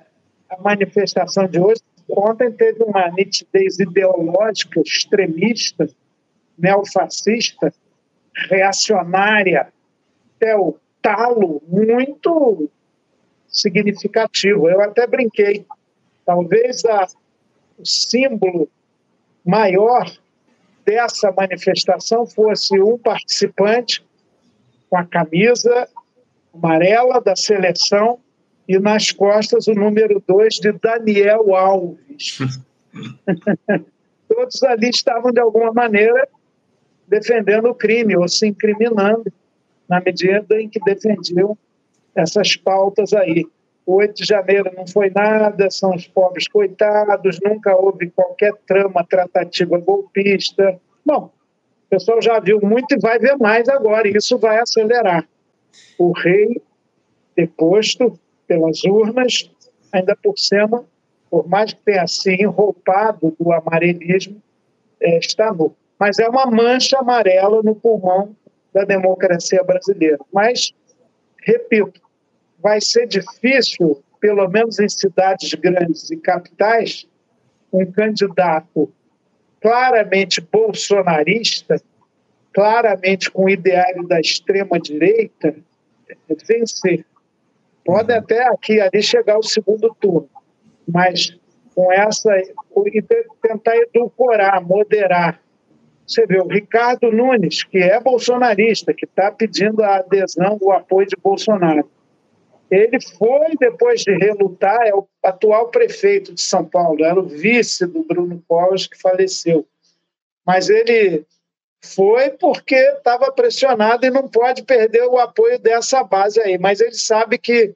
[0.50, 5.88] a manifestação de hoje, ontem teve uma nitidez ideológica extremista,
[6.58, 7.74] neofascista,
[8.50, 9.72] reacionária,
[10.36, 12.68] até o talo muito
[13.48, 14.68] significativo.
[14.68, 15.64] Eu até brinquei.
[16.26, 17.06] Talvez a,
[17.78, 18.68] o símbolo
[19.46, 20.12] maior
[20.84, 24.04] dessa manifestação fosse um participante
[24.90, 25.88] com a camisa
[26.52, 28.20] amarela da seleção
[28.68, 32.40] e nas costas o número 2 de Daniel Alves.
[34.28, 36.28] Todos ali estavam, de alguma maneira,
[37.08, 39.32] defendendo o crime ou se incriminando
[39.90, 41.58] na medida em que defendiam
[42.16, 43.46] essas pautas aí.
[43.86, 49.06] O 8 de janeiro não foi nada, são os pobres coitados, nunca houve qualquer trama
[49.08, 50.80] tratativa golpista.
[51.06, 51.26] Bom,
[51.86, 55.28] o pessoal já viu muito e vai ver mais agora, e isso vai acelerar.
[56.00, 56.62] O rei,
[57.36, 58.18] deposto
[58.48, 59.52] pelas urnas,
[59.92, 60.84] ainda por cima,
[61.30, 64.42] por mais que tenha se enroupado do amarelismo,
[65.00, 65.76] é, está nu.
[66.00, 68.36] Mas é uma mancha amarela no pulmão
[68.76, 70.20] da democracia brasileira.
[70.34, 70.74] Mas,
[71.42, 72.02] repito,
[72.62, 77.08] vai ser difícil, pelo menos em cidades grandes e capitais,
[77.72, 78.92] um candidato
[79.62, 81.82] claramente bolsonarista,
[82.54, 85.56] claramente com o ideário da extrema-direita,
[86.46, 87.06] vencer.
[87.86, 90.30] Pode até aqui e ali chegar ao segundo turno,
[90.86, 91.38] mas
[91.74, 92.30] com essa.
[93.42, 95.40] tentar edulcorar, moderar
[96.08, 101.08] você vê o Ricardo Nunes, que é bolsonarista, que está pedindo a adesão, o apoio
[101.08, 101.90] de Bolsonaro.
[102.70, 107.86] Ele foi, depois de relutar, é o atual prefeito de São Paulo, era o vice
[107.86, 109.66] do Bruno Covas, que faleceu.
[110.46, 111.26] Mas ele
[111.84, 116.58] foi porque estava pressionado e não pode perder o apoio dessa base aí.
[116.58, 117.76] Mas ele sabe que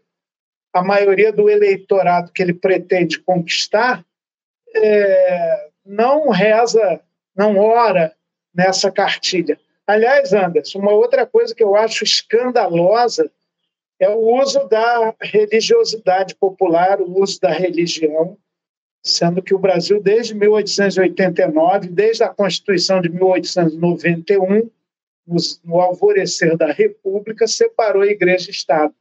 [0.73, 4.03] a maioria do eleitorado que ele pretende conquistar
[4.75, 7.01] é, não reza,
[7.35, 8.13] não ora
[8.59, 9.57] nessa cartilha.
[9.87, 13.31] Aliás, Anderson, uma outra coisa que eu acho escandalosa
[13.97, 18.37] é o uso da religiosidade popular, o uso da religião,
[19.01, 24.69] sendo que o Brasil, desde 1889, desde a Constituição de 1891,
[25.63, 28.93] no alvorecer da República, separou Igreja e Estado.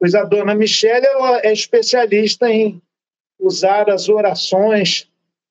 [0.00, 1.06] Pois a dona Michelle
[1.44, 2.82] é especialista em
[3.38, 5.08] usar as orações,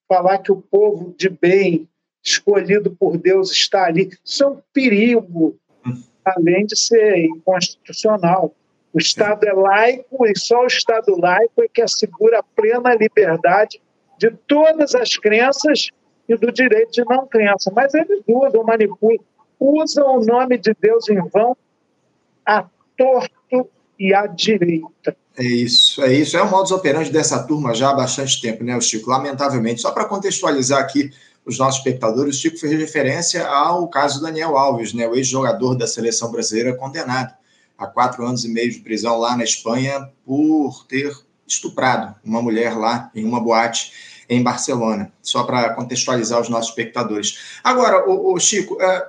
[0.10, 1.88] falar que o povo de bem
[2.24, 4.10] escolhido por Deus está ali.
[4.24, 5.58] Isso é um perigo,
[6.24, 8.56] além de ser inconstitucional.
[8.94, 13.82] O Estado é laico e só o Estado laico é que assegura a plena liberdade
[14.18, 15.90] de todas as crenças
[16.30, 17.72] e do direito de não crença.
[17.76, 19.20] Mas eles usam, manipulam.
[19.60, 21.58] usam o nome de Deus em vão
[22.46, 22.66] a
[22.98, 25.16] torto e à direita.
[25.36, 26.38] É isso, é isso.
[26.38, 29.10] É o modus operandi dessa turma já há bastante tempo, né, Chico?
[29.10, 29.82] Lamentavelmente.
[29.82, 31.12] Só para contextualizar aqui
[31.46, 35.86] os nossos espectadores, o Chico fez referência ao caso Daniel Alves, né, o ex-jogador da
[35.86, 37.34] seleção brasileira condenado
[37.78, 41.12] a quatro anos e meio de prisão lá na Espanha por ter
[41.46, 43.92] estuprado uma mulher lá em uma boate
[44.30, 47.60] em Barcelona, só para contextualizar os nossos espectadores.
[47.64, 49.08] Agora, o, Chico, é,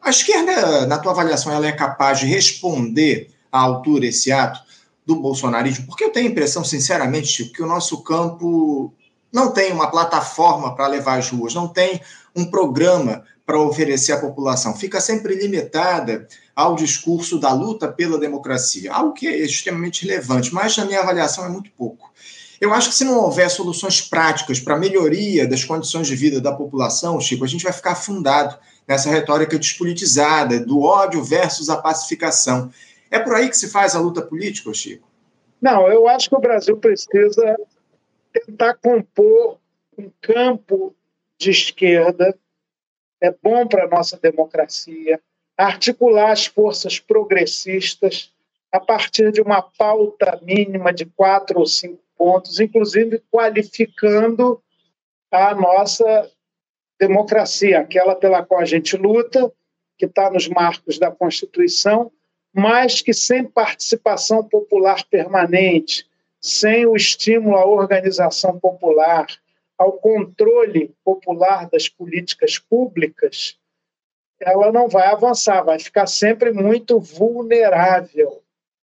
[0.00, 4.60] a esquerda, na tua avaliação, ela é capaz de responder à altura esse ato
[5.04, 5.86] do bolsonarismo?
[5.86, 8.94] Porque eu tenho a impressão, sinceramente, Chico, que o nosso campo
[9.36, 12.00] não tem uma plataforma para levar às ruas, não tem
[12.34, 18.90] um programa para oferecer à população, fica sempre limitada ao discurso da luta pela democracia,
[18.90, 22.10] algo que é extremamente relevante, mas na minha avaliação é muito pouco.
[22.58, 26.40] Eu acho que se não houver soluções práticas para a melhoria das condições de vida
[26.40, 28.56] da população, Chico, a gente vai ficar afundado
[28.88, 32.70] nessa retórica despolitizada do ódio versus a pacificação.
[33.10, 35.06] É por aí que se faz a luta política, Chico?
[35.60, 37.54] Não, eu acho que o Brasil precisa
[38.40, 39.58] tentar compor
[39.96, 40.94] um campo
[41.38, 42.36] de esquerda.
[43.20, 45.20] É bom para a nossa democracia
[45.56, 48.32] articular as forças progressistas
[48.70, 54.62] a partir de uma pauta mínima de quatro ou cinco pontos, inclusive qualificando
[55.30, 56.30] a nossa
[56.98, 59.50] democracia, aquela pela qual a gente luta,
[59.96, 62.12] que está nos marcos da Constituição,
[62.52, 66.06] mas que sem participação popular permanente,
[66.46, 69.26] sem o estímulo à organização popular,
[69.76, 73.58] ao controle popular das políticas públicas,
[74.40, 78.42] ela não vai avançar, vai ficar sempre muito vulnerável.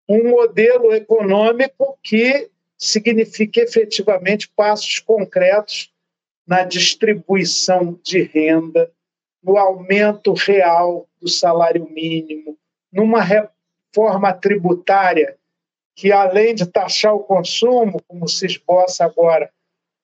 [0.09, 5.91] Um modelo econômico que signifique efetivamente passos concretos
[6.45, 8.91] na distribuição de renda,
[9.41, 12.57] no aumento real do salário mínimo,
[12.91, 15.37] numa reforma tributária
[15.97, 19.49] que, além de taxar o consumo, como se esboça agora,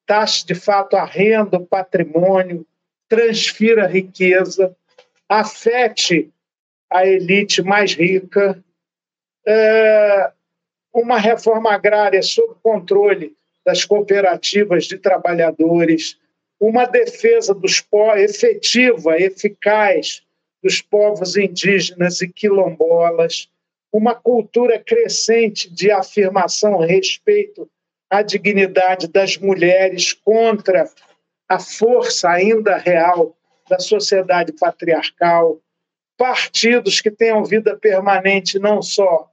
[0.08, 2.65] taxe de fato a renda, o patrimônio,
[3.08, 4.75] transfira riqueza,
[5.29, 6.32] afete
[6.89, 8.62] a elite mais rica,
[9.45, 10.32] é,
[10.91, 16.17] uma reforma agrária sob controle das cooperativas de trabalhadores,
[16.60, 17.86] uma defesa dos
[18.17, 20.23] efetiva, eficaz
[20.62, 23.47] dos povos indígenas e quilombolas,
[23.93, 27.69] uma cultura crescente de afirmação, respeito
[28.10, 30.89] à dignidade das mulheres contra
[31.47, 33.38] a força ainda real
[33.69, 35.62] da sociedade patriarcal,
[36.17, 39.29] partidos que tenham vida permanente não só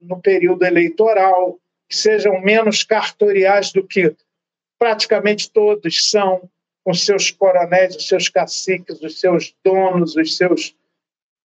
[0.00, 4.16] no período eleitoral, que sejam menos cartoriais do que
[4.78, 6.48] praticamente todos são,
[6.82, 10.74] com seus coronéis, os seus caciques, os seus donos, os seus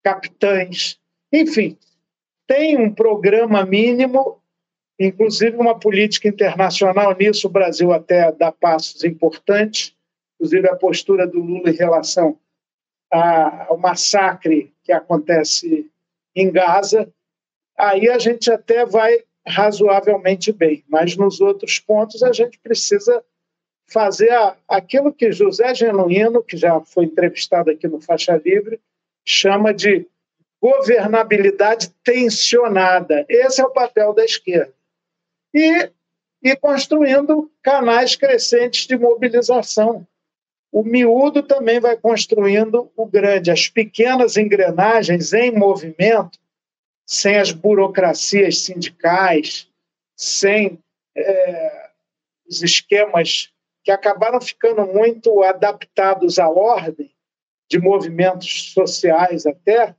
[0.02, 0.98] capitães.
[1.34, 1.78] Enfim,
[2.48, 4.40] tem um programa mínimo,
[5.00, 7.48] inclusive uma política internacional nisso.
[7.48, 9.96] O Brasil até dá passos importantes,
[10.36, 12.38] inclusive a postura do Lula em relação
[13.10, 15.90] ao massacre que acontece
[16.36, 17.10] em Gaza,
[17.78, 23.24] aí a gente até vai razoavelmente bem, mas nos outros pontos a gente precisa
[23.88, 24.32] fazer
[24.68, 28.80] aquilo que José Genuíno, que já foi entrevistado aqui no Faixa Livre,
[29.24, 30.08] chama de
[30.66, 33.24] governabilidade tensionada.
[33.30, 34.74] Esse é o papel da esquerda.
[35.54, 35.92] E,
[36.42, 40.08] e construindo canais crescentes de mobilização.
[40.72, 43.52] O miúdo também vai construindo o grande.
[43.52, 46.40] As pequenas engrenagens em movimento
[47.06, 49.70] sem as burocracias sindicais,
[50.18, 50.80] sem
[51.16, 51.90] é,
[52.50, 57.12] os esquemas que acabaram ficando muito adaptados à ordem
[57.70, 59.96] de movimentos sociais até,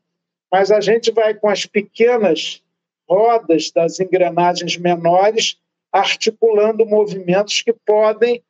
[0.51, 2.63] mas a gente vai com as pequenas
[3.09, 5.59] rodas das engrenagens menores
[5.93, 8.43] articulando movimentos que podem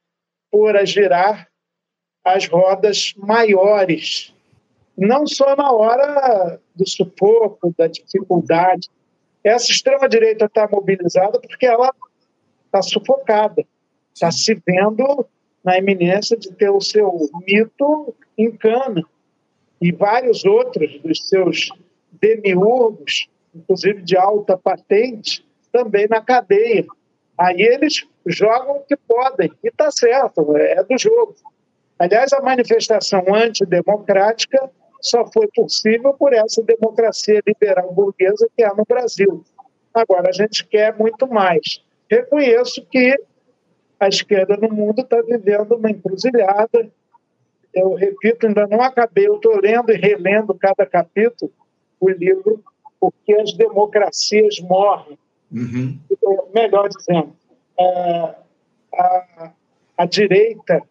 [0.50, 1.48] pôr a girar
[2.24, 4.34] as rodas maiores.
[4.96, 8.88] Não só na hora do sufoco, da dificuldade.
[9.44, 11.94] Essa extrema-direita está mobilizada porque ela
[12.64, 13.64] está sufocada,
[14.12, 15.26] está se vendo
[15.62, 19.04] na iminência de ter o seu mito em cana.
[19.80, 21.68] E vários outros dos seus
[22.20, 26.86] demiurgos, inclusive de alta patente, também na cadeia.
[27.38, 31.34] Aí eles jogam o que podem, e está certo, é do jogo.
[31.98, 38.84] Aliás, a manifestação antidemocrática só foi possível por essa democracia liberal burguesa que há no
[38.84, 39.44] Brasil.
[39.94, 41.82] Agora, a gente quer muito mais.
[42.10, 43.14] Reconheço que
[43.98, 46.90] a esquerda no mundo está vivendo uma encruzilhada
[47.76, 51.52] eu repito, ainda não acabei, eu estou lendo e relendo cada capítulo,
[52.00, 52.62] o livro,
[53.00, 55.18] porque as democracias morrem.
[55.52, 55.98] Uhum.
[56.54, 57.32] Melhor dizendo,
[57.78, 58.34] a,
[58.94, 59.52] a,
[59.98, 60.82] a direita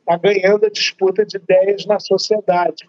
[0.00, 2.86] está ganhando a disputa de ideias na sociedade.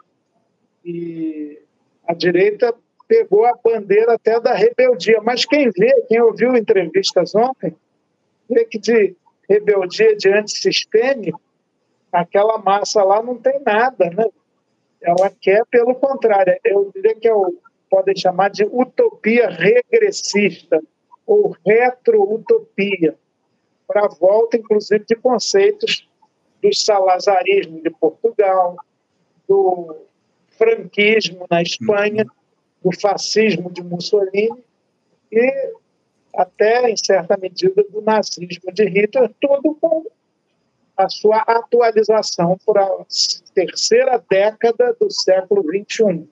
[0.85, 1.59] E
[2.07, 2.73] a direita
[3.07, 5.21] pegou a bandeira até da rebeldia.
[5.21, 7.75] Mas quem vê, quem ouviu entrevistas ontem,
[8.49, 9.15] vê que de
[9.49, 11.41] rebeldia de antissistêmico,
[12.11, 14.25] aquela massa lá não tem nada, né?
[15.01, 17.57] Ela quer, pelo contrário, eu diria que é o,
[17.89, 20.81] podem chamar de utopia regressista
[21.25, 23.15] ou retro-utopia,
[23.87, 26.07] para a volta, inclusive, de conceitos
[26.61, 28.75] do salazarismo de Portugal,
[29.47, 29.95] do
[30.57, 32.25] franquismo na Espanha,
[32.83, 34.63] do fascismo de Mussolini
[35.31, 35.73] e
[36.35, 40.05] até, em certa medida, do nazismo de Hitler, tudo com
[40.99, 43.05] a sua atualização para a
[43.55, 46.27] terceira década do século XXI.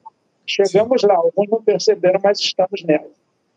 [0.46, 1.08] Chegamos Sim.
[1.08, 3.10] lá, alguns não perceberam, mas estamos nela.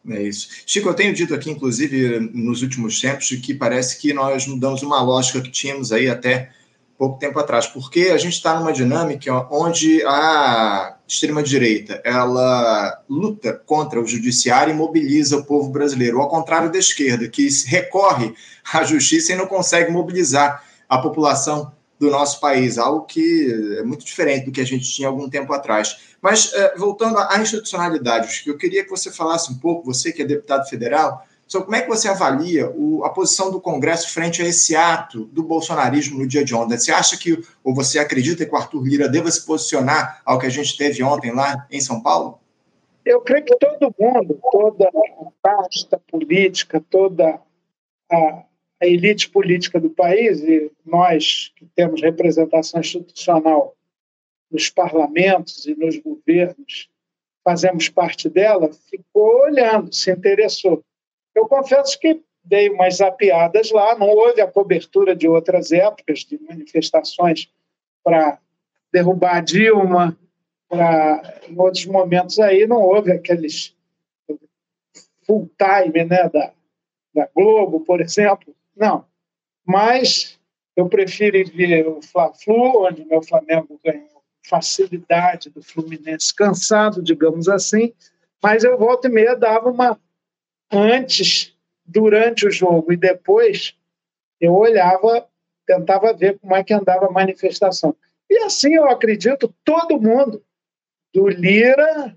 [0.08, 0.48] É isso.
[0.64, 5.02] Chico, eu tenho dito aqui, inclusive, nos últimos tempos, que parece que nós mudamos uma
[5.02, 6.50] lógica que tínhamos aí até
[6.96, 14.00] pouco tempo atrás, porque a gente está numa dinâmica onde a extrema-direita ela luta contra
[14.00, 18.32] o judiciário e mobiliza o povo brasileiro, ao contrário da esquerda, que recorre
[18.72, 24.04] à justiça e não consegue mobilizar a população do nosso país, algo que é muito
[24.04, 26.14] diferente do que a gente tinha algum tempo atrás.
[26.20, 30.24] Mas, eh, voltando à institucionalidade, eu queria que você falasse um pouco, você que é
[30.24, 32.72] deputado federal, então, como é que você avalia
[33.02, 36.78] a posição do Congresso frente a esse ato do bolsonarismo no dia de ontem?
[36.78, 40.46] Você acha que, ou você acredita que o Arthur Lira deva se posicionar ao que
[40.46, 42.38] a gente teve ontem lá em São Paulo?
[43.04, 47.40] Eu creio que todo mundo, toda a pasta política, toda
[48.12, 48.44] a,
[48.80, 53.76] a elite política do país, e nós que temos representação institucional
[54.50, 56.88] nos parlamentos e nos governos,
[57.44, 60.82] fazemos parte dela, ficou olhando, se interessou.
[61.34, 66.40] Eu confesso que dei umas zapiadas lá, não houve a cobertura de outras épocas de
[66.42, 67.48] manifestações
[68.02, 68.38] para
[68.92, 70.18] derrubar a Dilma,
[70.68, 73.76] para em outros momentos aí não houve aqueles
[75.26, 76.52] full time né, da,
[77.14, 79.04] da Globo, por exemplo, não.
[79.64, 80.40] Mas
[80.74, 84.08] eu prefiro ver o Fla-Flu, onde meu Flamengo ganhou
[84.48, 87.92] facilidade do Fluminense, cansado, digamos assim,
[88.42, 90.00] mas eu volto e meia dava uma
[90.72, 93.76] antes, durante o jogo e depois,
[94.40, 95.28] eu olhava,
[95.66, 97.94] tentava ver como é que andava a manifestação.
[98.30, 100.42] E assim eu acredito todo mundo,
[101.12, 102.16] do Lira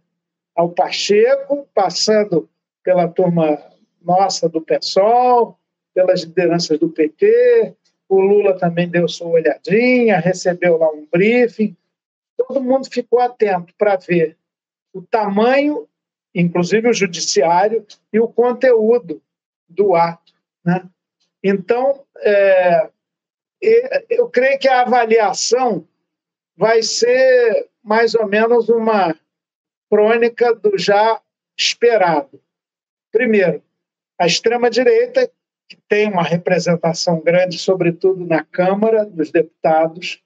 [0.56, 2.48] ao Pacheco, passando
[2.84, 3.60] pela turma
[4.00, 5.58] nossa do PSOL,
[5.94, 7.74] pelas lideranças do PT,
[8.10, 11.76] o Lula também deu sua olhadinha, recebeu lá um briefing.
[12.38, 14.38] Todo mundo ficou atento para ver
[14.94, 15.88] o tamanho
[16.34, 19.22] inclusive o judiciário, e o conteúdo
[19.70, 20.34] do ato.
[20.66, 20.84] Né?
[21.44, 22.90] Então, é,
[24.10, 25.88] eu creio que a avaliação
[26.56, 29.16] vai ser mais ou menos uma
[29.90, 31.22] crônica do já
[31.58, 32.42] esperado.
[33.12, 33.62] Primeiro,
[34.18, 35.30] a extrema-direita,
[35.68, 40.22] que tem uma representação grande, sobretudo na Câmara dos Deputados,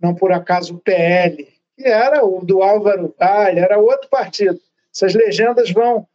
[0.00, 4.60] não por acaso o PL, que era o do Álvaro Galho, era outro partido,
[4.94, 6.06] essas legendas vão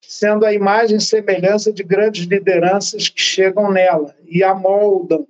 [0.00, 5.26] sendo a imagem e semelhança de grandes lideranças que chegam nela e a moldam.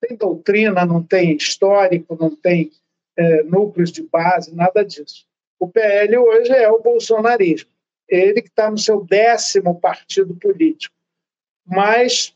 [0.00, 2.70] Tem doutrina, não tem histórico, não tem
[3.16, 5.26] é, núcleos de base, nada disso.
[5.58, 7.70] O PL hoje é o bolsonarismo.
[8.08, 10.94] Ele que está no seu décimo partido político.
[11.66, 12.34] Mas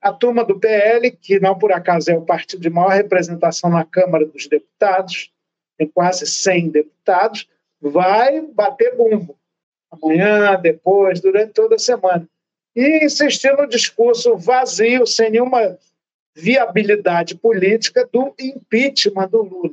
[0.00, 3.84] a turma do PL, que não por acaso é o partido de maior representação na
[3.84, 5.32] Câmara dos Deputados,
[5.76, 7.48] tem quase 100 deputados,
[7.80, 9.36] vai bater bumbo.
[9.90, 12.28] Amanhã, depois, durante toda a semana.
[12.74, 15.78] E insistir no discurso vazio, sem nenhuma
[16.34, 19.72] viabilidade política do impeachment do Lula.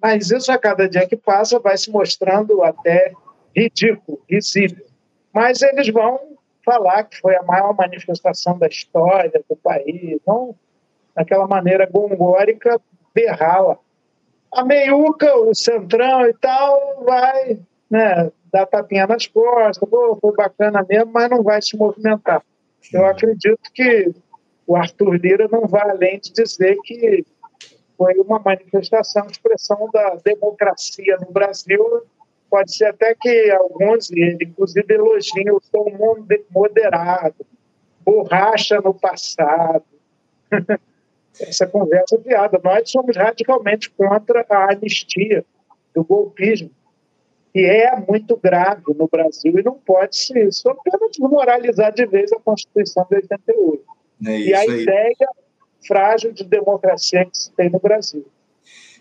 [0.00, 3.12] Mas isso, a cada dia que passa, vai se mostrando até
[3.54, 4.86] ridículo, risível.
[5.32, 6.31] Mas eles vão
[6.64, 10.54] falar que foi a maior manifestação da história do país, vão,
[11.14, 12.80] daquela maneira gongórica,
[13.14, 13.78] berrá-la
[14.52, 17.58] a meiuca, o centrão e tal, vai
[17.90, 22.42] né, dar tapinha nas costas, Pô, foi bacana mesmo, mas não vai se movimentar.
[22.92, 24.12] Eu acredito que
[24.66, 27.24] o Arthur Lira não vai além de dizer que
[27.96, 32.02] foi uma manifestação, expressão da democracia no Brasil.
[32.52, 35.86] Pode ser até que alguns, inclusive elogiam o tom
[36.50, 37.46] moderado,
[38.04, 39.82] borracha no passado.
[41.40, 42.60] essa conversa viada.
[42.62, 45.46] Nós somos radicalmente contra a anistia
[45.94, 46.70] do golpismo,
[47.52, 50.68] que é muito grave no Brasil e não pode ser isso.
[50.68, 53.84] Apenas desmoralizar de vez a Constituição de 88.
[54.26, 54.82] É e a aí.
[54.82, 55.28] ideia
[55.86, 58.26] frágil de democracia que se tem no Brasil.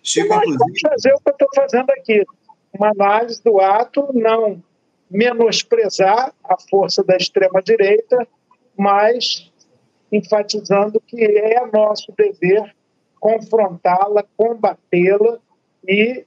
[0.01, 2.25] Chico, e nós vamos fazer o que eu estou fazendo aqui,
[2.73, 4.61] uma análise do ato, não
[5.09, 8.25] menosprezar a força da extrema-direita,
[8.77, 9.51] mas
[10.11, 12.73] enfatizando que é nosso dever
[13.19, 15.37] confrontá-la, combatê-la
[15.87, 16.25] e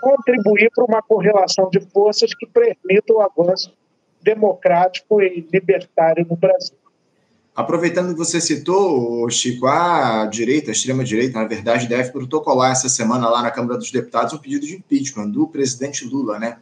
[0.00, 3.72] contribuir para uma correlação de forças que permita o avanço
[4.22, 6.76] democrático e libertário no Brasil.
[7.56, 13.30] Aproveitando que você citou, Chico, a direita, a extrema-direita, na verdade, deve protocolar essa semana
[13.30, 16.58] lá na Câmara dos Deputados um pedido de impeachment do presidente Lula, né?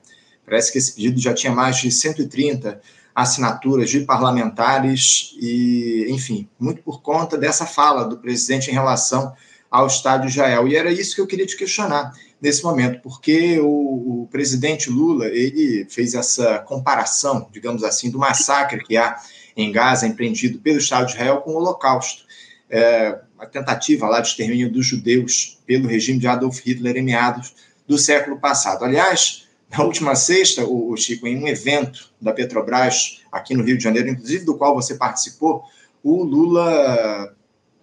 [0.47, 2.81] Parece que esse pedido já tinha mais de 130
[3.13, 9.33] assinaturas de parlamentares e, enfim, muito por conta dessa fala do presidente em relação
[9.69, 10.69] ao Estado de Israel.
[10.69, 15.27] E era isso que eu queria te questionar nesse momento, porque o, o presidente Lula
[15.27, 19.17] ele fez essa comparação, digamos assim, do massacre que há
[19.57, 22.25] em Gaza, empreendido pelo Estado de Israel, com o Holocausto.
[22.69, 27.55] É, a tentativa lá de extermínio dos judeus pelo regime de Adolf Hitler em meados
[27.87, 28.85] do século passado.
[28.85, 33.85] Aliás, na última sexta, o, Chico, em um evento da Petrobras aqui no Rio de
[33.85, 35.65] Janeiro, inclusive do qual você participou,
[36.03, 37.35] o Lula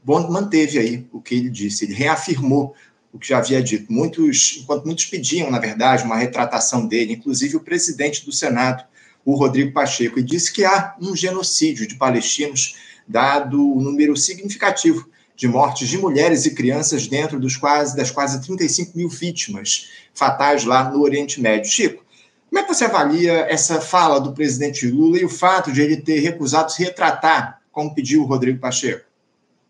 [0.05, 2.73] manteve aí o que ele disse, ele reafirmou
[3.11, 3.91] o que já havia dito.
[3.91, 8.83] Muitos, enquanto muitos pediam, na verdade, uma retratação dele, inclusive o presidente do Senado,
[9.25, 12.75] o Rodrigo Pacheco, e disse que há um genocídio de palestinos,
[13.07, 18.41] dado o número significativo de mortes de mulheres e crianças dentro dos quase, das quase
[18.41, 21.71] 35 mil vítimas fatais lá no Oriente Médio.
[21.71, 22.03] Chico,
[22.49, 25.97] como é que você avalia essa fala do presidente Lula e o fato de ele
[25.97, 29.05] ter recusado se retratar, como pediu o Rodrigo Pacheco?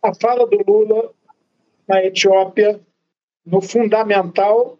[0.01, 1.11] A fala do Lula
[1.87, 2.81] na Etiópia,
[3.45, 4.79] no fundamental,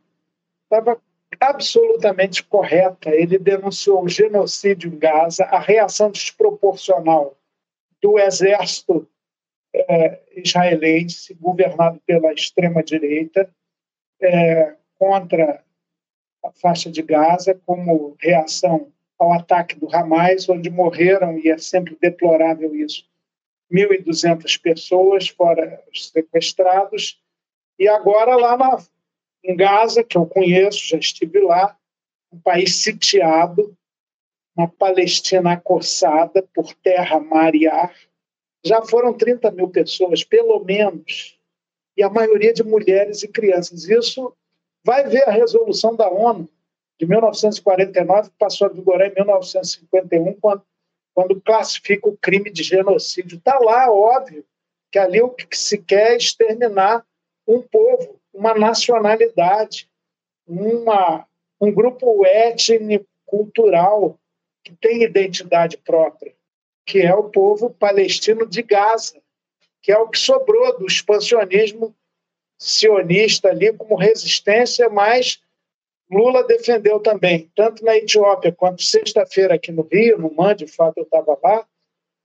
[0.64, 1.00] estava
[1.42, 3.10] absolutamente correta.
[3.10, 7.36] Ele denunciou o genocídio em Gaza, a reação desproporcional
[8.00, 9.08] do exército
[9.74, 13.50] é, israelense, governado pela extrema-direita,
[14.22, 15.64] é, contra
[16.44, 21.98] a faixa de Gaza, como reação ao ataque do Hamas, onde morreram, e é sempre
[22.00, 23.06] deplorável isso,
[23.72, 27.20] 1.200 pessoas, fora os sequestrados,
[27.80, 28.78] e agora lá na
[29.44, 31.78] em Gaza, que eu conheço, já estive lá,
[32.32, 33.76] um país sitiado,
[34.56, 37.94] uma Palestina acossada por terra, mar e ar.
[38.64, 41.40] Já foram 30 mil pessoas, pelo menos,
[41.98, 43.86] e a maioria de mulheres e crianças.
[43.86, 44.34] Isso
[44.84, 46.48] vai ver a resolução da ONU
[47.00, 50.64] de 1949, que passou a vigorar em 1951, quando,
[51.16, 53.40] quando classifica o crime de genocídio.
[53.40, 54.46] Está lá, óbvio,
[54.92, 57.04] que ali o que se quer é exterminar
[57.48, 59.90] um povo uma nacionalidade,
[60.48, 61.26] uma,
[61.60, 64.20] um grupo étnico, cultural
[64.64, 66.36] que tem identidade própria,
[66.86, 69.22] que é o povo palestino de Gaza,
[69.82, 71.96] que é o que sobrou do expansionismo
[72.60, 75.42] sionista ali como resistência, mas
[76.12, 80.98] Lula defendeu também, tanto na Etiópia quanto sexta-feira aqui no Rio, no MAN, de fato
[80.98, 81.66] eu estava lá,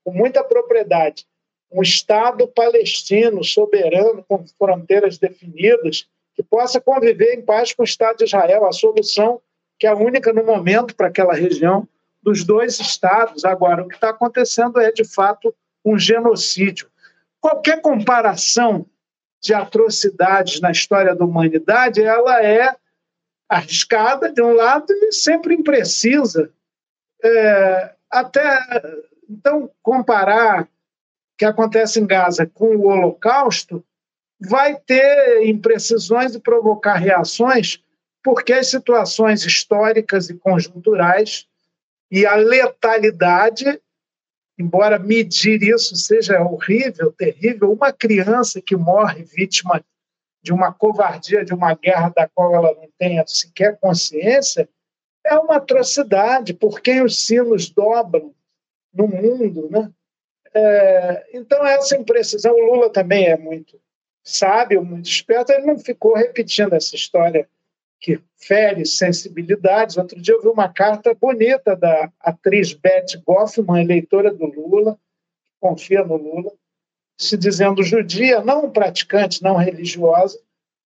[0.04, 1.24] com muita propriedade
[1.70, 8.18] um Estado palestino soberano, com fronteiras definidas, que possa conviver em paz com o Estado
[8.18, 9.40] de Israel, a solução
[9.78, 11.86] que é a única no momento para aquela região
[12.22, 13.44] dos dois Estados.
[13.44, 15.54] Agora, o que está acontecendo é, de fato,
[15.84, 16.88] um genocídio.
[17.40, 18.86] Qualquer comparação
[19.40, 22.74] de atrocidades na história da humanidade, ela é
[23.48, 26.50] arriscada de um lado e sempre imprecisa.
[27.22, 28.60] É, até
[29.28, 30.68] então comparar
[31.36, 33.84] que acontece em Gaza com o Holocausto
[34.40, 37.82] vai ter imprecisões e provocar reações,
[38.22, 41.46] porque as situações históricas e conjunturais
[42.10, 43.80] e a letalidade,
[44.58, 49.82] embora medir isso seja horrível, terrível, uma criança que morre vítima
[50.42, 54.68] de uma covardia, de uma guerra da qual ela não tenha sequer consciência,
[55.24, 58.32] é uma atrocidade por quem os sinos dobram
[58.94, 59.90] no mundo, né?
[60.58, 63.78] É, então, essa imprecisão, o Lula também é muito
[64.24, 67.46] sábio, muito esperto, ele não ficou repetindo essa história
[68.00, 69.98] que fere sensibilidades.
[69.98, 74.98] Outro dia eu vi uma carta bonita da atriz Beth Goffman, eleitora do Lula,
[75.60, 76.50] confia no Lula,
[77.18, 80.40] se dizendo judia, não praticante, não religiosa,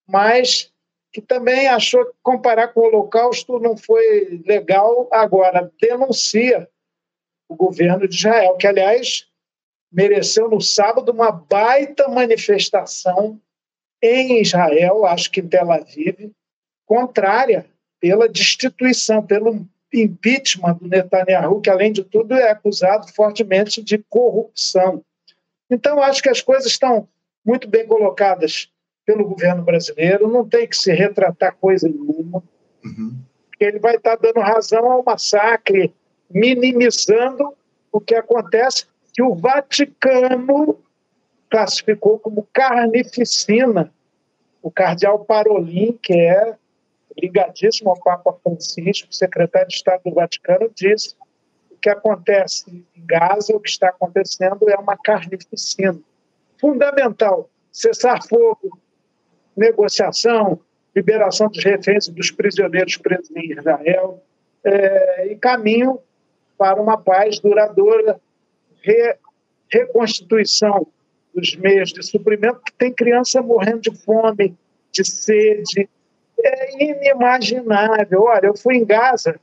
[0.05, 0.73] mas
[1.13, 6.69] que também achou que comparar com o Holocausto não foi legal, agora denuncia
[7.49, 9.30] o governo de Israel, que, aliás,
[9.93, 13.41] mereceu no sábado uma baita manifestação
[14.03, 16.31] em Israel, acho que em Tel Aviv,
[16.87, 17.67] contrária
[18.01, 25.05] pela destituição, pelo impeachment do Netanyahu, que, além de tudo, é acusado fortemente de corrupção.
[25.71, 27.09] Então, acho que as coisas estão
[27.45, 28.71] muito bem colocadas
[29.05, 32.43] pelo governo brasileiro, não tem que se retratar coisa nenhuma,
[32.85, 33.17] uhum.
[33.59, 35.93] ele vai estar dando razão ao massacre,
[36.31, 37.53] minimizando
[37.93, 40.79] o que acontece, que o Vaticano
[41.51, 43.93] classificou como carnificina.
[44.63, 46.55] O cardeal Parolin, que é
[47.19, 53.07] ligadíssimo ao Papa Francisco, secretário de Estado do Vaticano, disse que o que acontece em
[53.07, 55.99] Gaza, o que está acontecendo é uma carnificina.
[56.59, 58.79] Fundamental, cessar fogo,
[59.57, 60.61] negociação,
[60.95, 64.23] liberação dos reféns e dos prisioneiros presos em Israel,
[64.65, 65.99] é, e caminho
[66.59, 68.21] para uma paz duradoura,
[68.83, 69.17] re,
[69.71, 70.87] reconstituição
[71.35, 74.57] dos meios de suprimento, que tem criança morrendo de fome,
[74.93, 75.89] de sede,
[76.39, 78.23] é inimaginável.
[78.25, 79.39] Olha, eu fui em Gaza,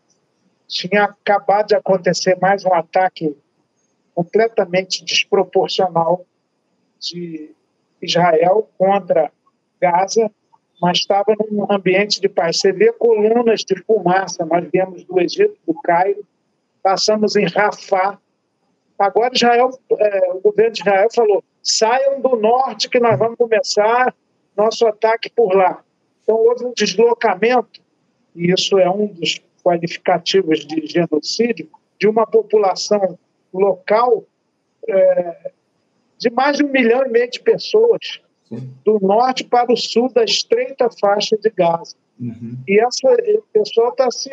[0.68, 3.36] tinha acabado de acontecer mais um ataque
[4.14, 6.26] completamente desproporcional
[7.00, 7.52] de
[8.02, 9.32] Israel contra
[9.80, 10.32] Gaza,
[10.82, 12.60] mas estava num ambiente de paz.
[12.60, 16.26] Você vê colunas de fumaça, nós viemos do Egito, do Cairo,
[16.84, 18.20] passamos em Rafah.
[18.98, 19.70] Agora Israel,
[20.00, 24.14] é, o governo de Israel falou: saiam do norte que nós vamos começar
[24.56, 25.84] nosso ataque por lá.
[26.24, 27.82] Então houve um deslocamento,
[28.36, 31.70] e isso é um dos qualificativos de genocídio,
[32.00, 33.18] de uma população
[33.54, 34.24] local
[34.88, 35.52] é,
[36.18, 38.22] de mais de um milhão e meio de pessoas
[38.84, 41.96] do norte para o sul da estreita faixa de Gaza.
[42.20, 42.58] Uhum.
[42.68, 43.16] E essa
[43.54, 44.30] pessoa está se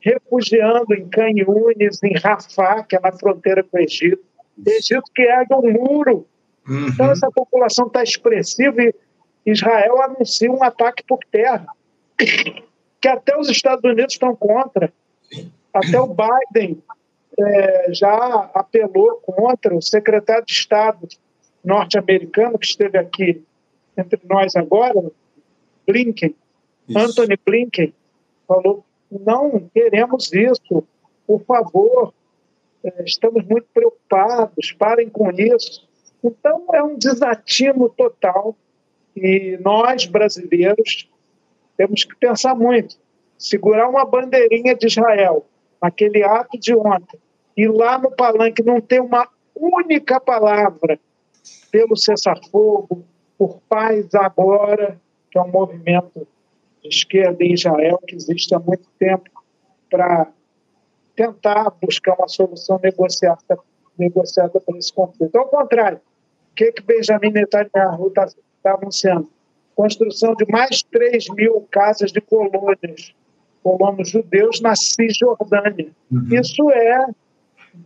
[0.00, 4.22] refugiando em Canhunes, em Rafah, que é na fronteira com o Egito.
[4.66, 6.26] Egito que é um muro.
[6.68, 6.88] Uhum.
[6.88, 8.94] Então, essa população está expressiva e
[9.46, 11.66] Israel anuncia um ataque por terra,
[12.16, 14.92] que até os Estados Unidos estão contra.
[15.72, 16.82] Até o Biden
[17.38, 21.08] é, já apelou contra, o secretário de Estado
[21.64, 23.42] norte-americano que esteve aqui
[23.96, 25.10] entre nós agora,
[25.86, 26.34] Blinken,
[26.88, 26.98] isso.
[26.98, 27.94] Anthony Blinken,
[28.46, 30.84] falou: não queremos isso,
[31.26, 32.14] por favor,
[32.84, 35.88] é, estamos muito preocupados, parem com isso.
[36.22, 38.54] Então, é um desatino total
[39.16, 41.08] e nós, brasileiros,
[41.76, 42.96] temos que pensar muito.
[43.38, 45.46] Segurar uma bandeirinha de Israel,
[45.82, 47.18] naquele ato de ontem,
[47.56, 50.98] e lá no palanque não ter uma única palavra
[51.70, 53.04] pelo cessar-fogo,
[53.38, 55.00] por paz agora,
[55.30, 56.26] que é um movimento
[56.84, 59.30] esquerda em Israel que existe há muito tempo
[59.90, 60.28] para
[61.16, 63.58] tentar buscar uma solução negociada,
[63.98, 65.36] negociada para esse conflito.
[65.36, 68.28] Ao contrário, o que, que Benjamin Netanyahu está
[68.62, 69.28] tá anunciando?
[69.74, 73.14] Construção de mais 3 mil casas de colônias,
[73.62, 75.90] colonos judeus na Cisjordânia.
[76.10, 76.28] Uhum.
[76.30, 77.06] Isso é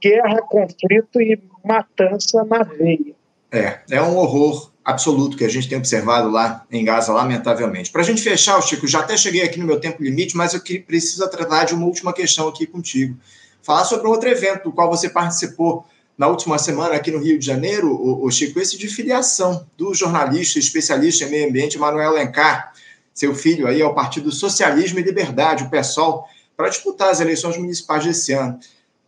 [0.00, 3.14] guerra, conflito e matança na veia.
[3.52, 7.90] É, é um horror absoluto que a gente tem observado lá em Gaza, lamentavelmente.
[7.90, 10.60] Para a gente fechar, Chico, já até cheguei aqui no meu tempo limite, mas eu
[10.86, 13.16] preciso tratar de uma última questão aqui contigo.
[13.62, 15.86] Falar sobre outro evento do qual você participou
[16.18, 20.58] na última semana aqui no Rio de Janeiro, o, Chico, esse de filiação do jornalista
[20.58, 22.72] especialista em meio ambiente Manuel Lencar,
[23.12, 28.04] seu filho aí ao Partido Socialismo e Liberdade, o PSOL, para disputar as eleições municipais
[28.04, 28.58] desse ano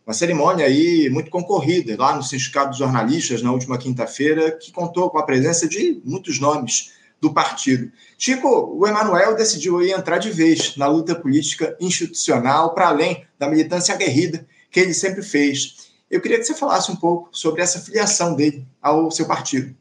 [0.07, 5.09] uma cerimônia aí muito concorrida lá no Sindicato dos Jornalistas na última quinta-feira, que contou
[5.09, 7.91] com a presença de muitos nomes do partido.
[8.17, 13.49] Chico, o Emanuel decidiu aí entrar de vez na luta política institucional para além da
[13.49, 15.91] militância aguerrida que ele sempre fez.
[16.09, 19.75] Eu queria que você falasse um pouco sobre essa filiação dele ao seu partido.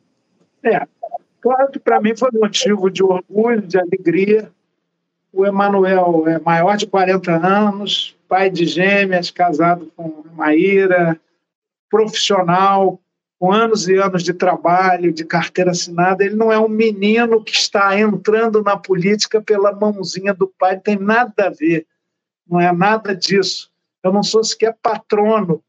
[0.64, 0.84] É,
[1.40, 4.50] claro que para mim foi motivo de orgulho, de alegria.
[5.32, 11.18] O Emanuel é maior de 40 anos, pai de gêmeas, casado com Maíra,
[11.90, 13.00] profissional,
[13.38, 16.24] com anos e anos de trabalho, de carteira assinada.
[16.24, 20.96] Ele não é um menino que está entrando na política pela mãozinha do pai, tem
[20.96, 21.86] nada a ver,
[22.48, 23.70] não é nada disso.
[24.02, 25.62] Eu não sou sequer patrono,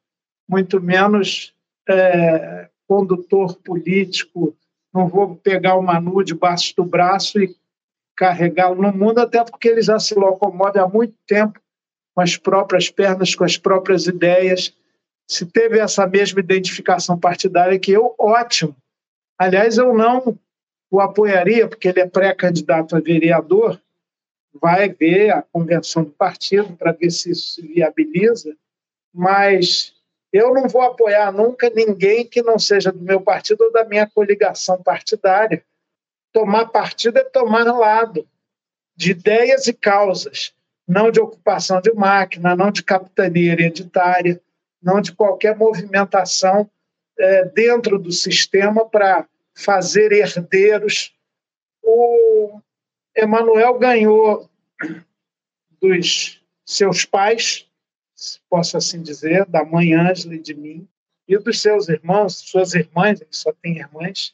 [0.48, 1.54] muito menos
[1.88, 4.56] é, condutor político.
[4.94, 7.56] Não vou pegar o Manu debaixo do braço e
[8.16, 11.60] carregá-lo no mundo, até porque ele já se locomove há muito tempo
[12.18, 14.76] com as próprias pernas, com as próprias ideias.
[15.30, 18.76] Se teve essa mesma identificação partidária que eu, ótimo.
[19.38, 20.36] Aliás, eu não
[20.90, 23.80] o apoiaria, porque ele é pré-candidato a vereador,
[24.60, 28.58] vai ver a convenção do partido para ver se isso se viabiliza,
[29.14, 29.94] mas
[30.32, 34.08] Eu não vou apoiar nunca ninguém que não seja do meu partido ou da minha
[34.08, 35.64] coligação partidária.
[36.34, 38.28] Tomar partido é tomar lado
[38.96, 40.54] de ideias e causas,
[40.88, 44.42] não de ocupação de máquina, não de capitania hereditária,
[44.82, 46.70] não de qualquer movimentação
[47.20, 51.14] é, dentro do sistema para fazer herdeiros.
[51.84, 52.62] O
[53.16, 54.50] Emanuel ganhou
[55.82, 57.68] dos seus pais,
[58.16, 60.88] se posso assim dizer, da mãe Ângela e de mim,
[61.28, 64.34] e dos seus irmãos, suas irmãs, ele só tem irmãs,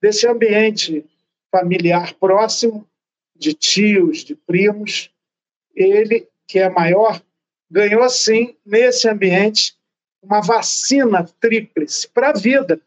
[0.00, 1.04] desse ambiente
[1.50, 2.88] familiar próximo,
[3.36, 5.10] de tios, de primos,
[5.74, 7.22] ele, que é maior,
[7.70, 9.76] ganhou sim, nesse ambiente,
[10.22, 12.80] uma vacina tríplice para a vida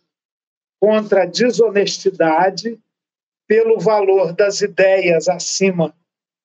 [0.80, 2.80] contra a desonestidade,
[3.48, 5.96] pelo valor das ideias acima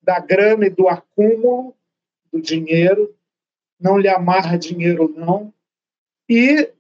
[0.03, 1.75] da grana e do acúmulo
[2.33, 3.15] do dinheiro,
[3.81, 5.53] não lhe amarra dinheiro não,
[6.29, 6.71] e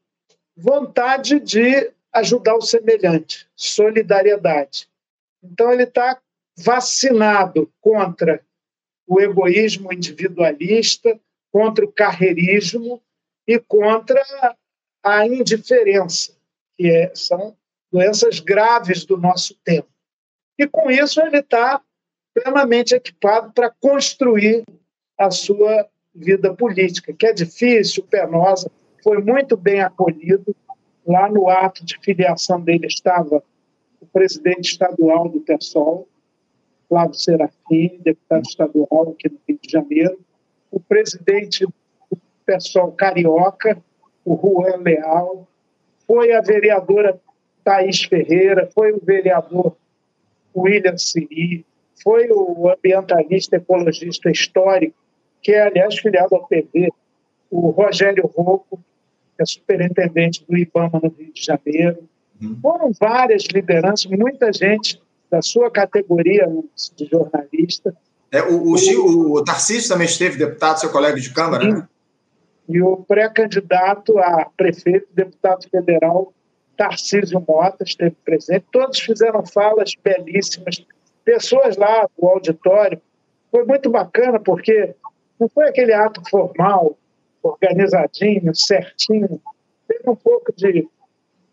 [0.56, 4.88] vontade de ajudar o semelhante, solidariedade.
[5.42, 6.20] Então ele está
[6.56, 8.42] vacinado contra
[9.08, 11.18] o egoísmo individualista,
[11.50, 13.02] contra o carreirismo
[13.46, 14.22] e contra
[15.02, 16.36] a indiferença,
[16.76, 17.56] que é, são
[17.90, 19.88] doenças graves do nosso tempo.
[20.58, 21.80] E com isso ele está
[22.34, 24.64] plenamente equipado para construir
[25.18, 28.70] a sua vida política, que é difícil, penosa,
[29.02, 30.54] foi muito bem acolhido.
[31.06, 33.42] Lá no ato de filiação dele estava
[34.00, 36.06] o presidente estadual do PSOL,
[36.88, 40.18] Flávio Serafim, deputado estadual aqui no Rio de Janeiro,
[40.70, 43.76] o presidente do PSOL Carioca,
[44.24, 45.46] o Juan Leal,
[46.06, 47.20] foi a vereadora
[47.62, 49.76] Thaís Ferreira, foi o vereador
[50.56, 51.64] William Siri,
[52.02, 54.96] foi o ambientalista ecologista histórico,
[55.42, 56.88] que é, aliás, filiado ao PV,
[57.50, 58.78] o Rogério Rocco,
[59.36, 62.08] que é superintendente do IBAMA no Rio de Janeiro.
[62.40, 62.58] Uhum.
[62.60, 65.00] Foram várias lideranças, muita gente
[65.30, 66.48] da sua categoria
[66.96, 67.94] de jornalista.
[68.30, 71.72] É, o, o, o, o Tarcísio também esteve deputado, seu colega de Câmara, sim.
[71.72, 71.88] né?
[72.68, 76.34] E o pré-candidato a prefeito, deputado federal,
[76.76, 78.66] Tarcísio Mota, esteve presente.
[78.70, 80.84] Todos fizeram falas belíssimas.
[81.24, 83.00] Pessoas lá do auditório.
[83.50, 84.94] Foi muito bacana, porque
[85.40, 86.98] não foi aquele ato formal,
[87.42, 89.40] organizadinho, certinho.
[89.86, 90.86] Teve um pouco de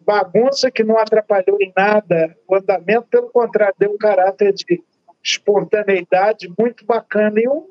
[0.06, 4.82] bagunça que não atrapalhou em nada o andamento, pelo contrário, deu um caráter de
[5.24, 7.66] espontaneidade muito bacana e um,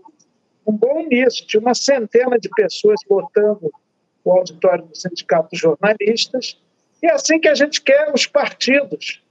[0.67, 1.47] um bom início.
[1.47, 3.71] Tinha uma centena de pessoas votando
[4.25, 6.61] o auditório do Sindicato de Jornalistas.
[7.03, 9.23] E é assim que a gente quer os partidos,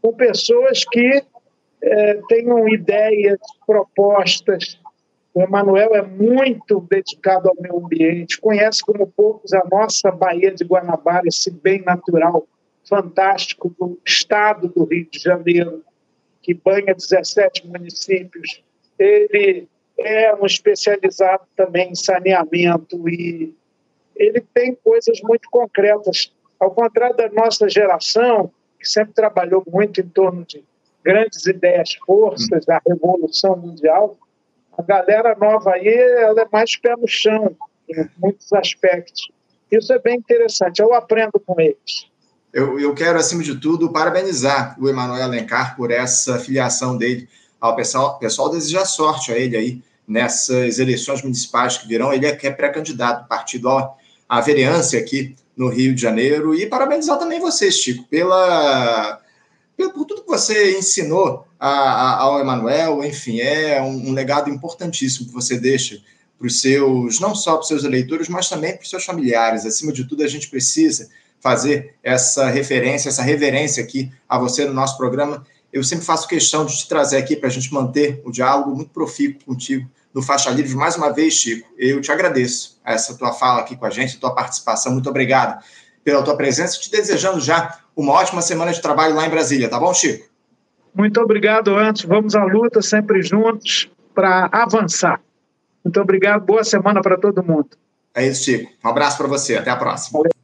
[0.00, 1.24] com pessoas que
[1.82, 4.78] é, tenham ideias, propostas.
[5.34, 10.62] O Emanuel é muito dedicado ao meio ambiente, conhece como poucos a nossa Baía de
[10.62, 12.46] Guanabara, esse bem natural
[12.88, 15.84] fantástico do estado do Rio de Janeiro,
[16.42, 18.62] que banha 17 municípios.
[18.98, 19.68] Ele
[19.98, 23.54] é um especializado também em saneamento e
[24.16, 26.32] ele tem coisas muito concretas.
[26.58, 30.64] Ao contrário da nossa geração, que sempre trabalhou muito em torno de
[31.04, 34.16] grandes ideias, forças, da revolução mundial,
[34.76, 37.56] a galera nova aí ela é mais pé no chão
[37.88, 39.30] em muitos aspectos.
[39.70, 40.80] Isso é bem interessante.
[40.80, 42.11] Eu aprendo com eles.
[42.52, 47.26] Eu, eu quero, acima de tudo, parabenizar o Emanuel Alencar por essa filiação dele
[47.58, 48.18] ao pessoal.
[48.18, 52.12] Pessoal deseja sorte a ele aí nessas eleições municipais que virão.
[52.12, 53.68] Ele é, é pré-candidato do partido
[54.28, 56.54] à vereança aqui no Rio de Janeiro.
[56.54, 59.18] E parabenizar também vocês, Chico, pela,
[59.76, 63.02] por tudo que você ensinou a, a, ao Emanuel.
[63.02, 65.98] Enfim, é um, um legado importantíssimo que você deixa
[66.38, 69.64] para os seus, não só para os seus eleitores, mas também para os seus familiares.
[69.64, 71.08] Acima de tudo, a gente precisa
[71.42, 75.44] fazer essa referência, essa reverência aqui a você no nosso programa.
[75.72, 78.90] Eu sempre faço questão de te trazer aqui para a gente manter o diálogo muito
[78.90, 80.74] profícuo contigo no Faixa Livre.
[80.74, 84.34] Mais uma vez, Chico, eu te agradeço essa tua fala aqui com a gente, tua
[84.34, 84.92] participação.
[84.92, 85.62] Muito obrigado
[86.04, 86.78] pela tua presença.
[86.78, 90.30] Te desejando já uma ótima semana de trabalho lá em Brasília, tá bom, Chico?
[90.94, 92.04] Muito obrigado, antes.
[92.04, 95.20] Vamos à luta sempre juntos para avançar.
[95.82, 96.44] Muito obrigado.
[96.44, 97.70] Boa semana para todo mundo.
[98.14, 98.70] É isso, Chico.
[98.84, 99.56] Um abraço para você.
[99.56, 100.18] Até a próxima.
[100.18, 100.41] Valeu.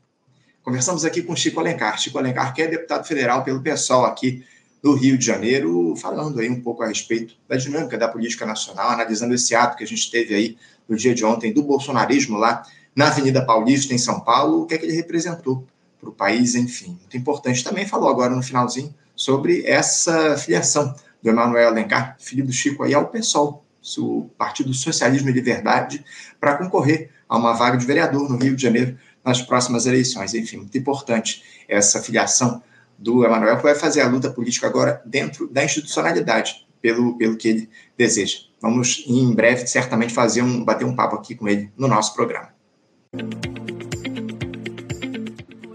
[0.68, 1.98] Conversamos aqui com Chico Alencar.
[1.98, 4.44] Chico Alencar, que é deputado federal pelo PSOL aqui
[4.82, 8.90] do Rio de Janeiro, falando aí um pouco a respeito da dinâmica da política nacional,
[8.90, 12.62] analisando esse ato que a gente teve aí no dia de ontem do bolsonarismo lá
[12.94, 15.66] na Avenida Paulista, em São Paulo, o que é que ele representou
[15.98, 16.98] para o país, enfim.
[17.00, 17.64] Muito importante.
[17.64, 22.92] Também falou agora no finalzinho sobre essa filiação do Emanuel Alencar, filho do Chico, aí
[22.92, 23.64] ao PSOL,
[23.96, 26.04] o Partido Socialismo e Liberdade,
[26.38, 28.98] para concorrer a uma vaga de vereador no Rio de Janeiro
[29.28, 30.32] nas próximas eleições.
[30.32, 32.62] Enfim, muito importante essa filiação
[32.96, 37.48] do Emanuel, que vai fazer a luta política agora dentro da institucionalidade, pelo, pelo que
[37.48, 38.38] ele deseja.
[38.60, 42.48] Vamos, em breve, certamente, fazer um, bater um papo aqui com ele no nosso programa.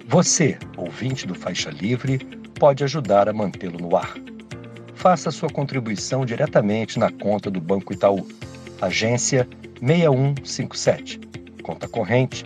[0.08, 2.18] Você, ouvinte do Faixa Livre,
[2.60, 4.16] pode ajudar a mantê-lo no ar.
[4.96, 8.28] Faça sua contribuição diretamente na conta do Banco Itaú,
[8.82, 9.48] agência
[9.80, 11.20] 6157,
[11.62, 12.46] conta corrente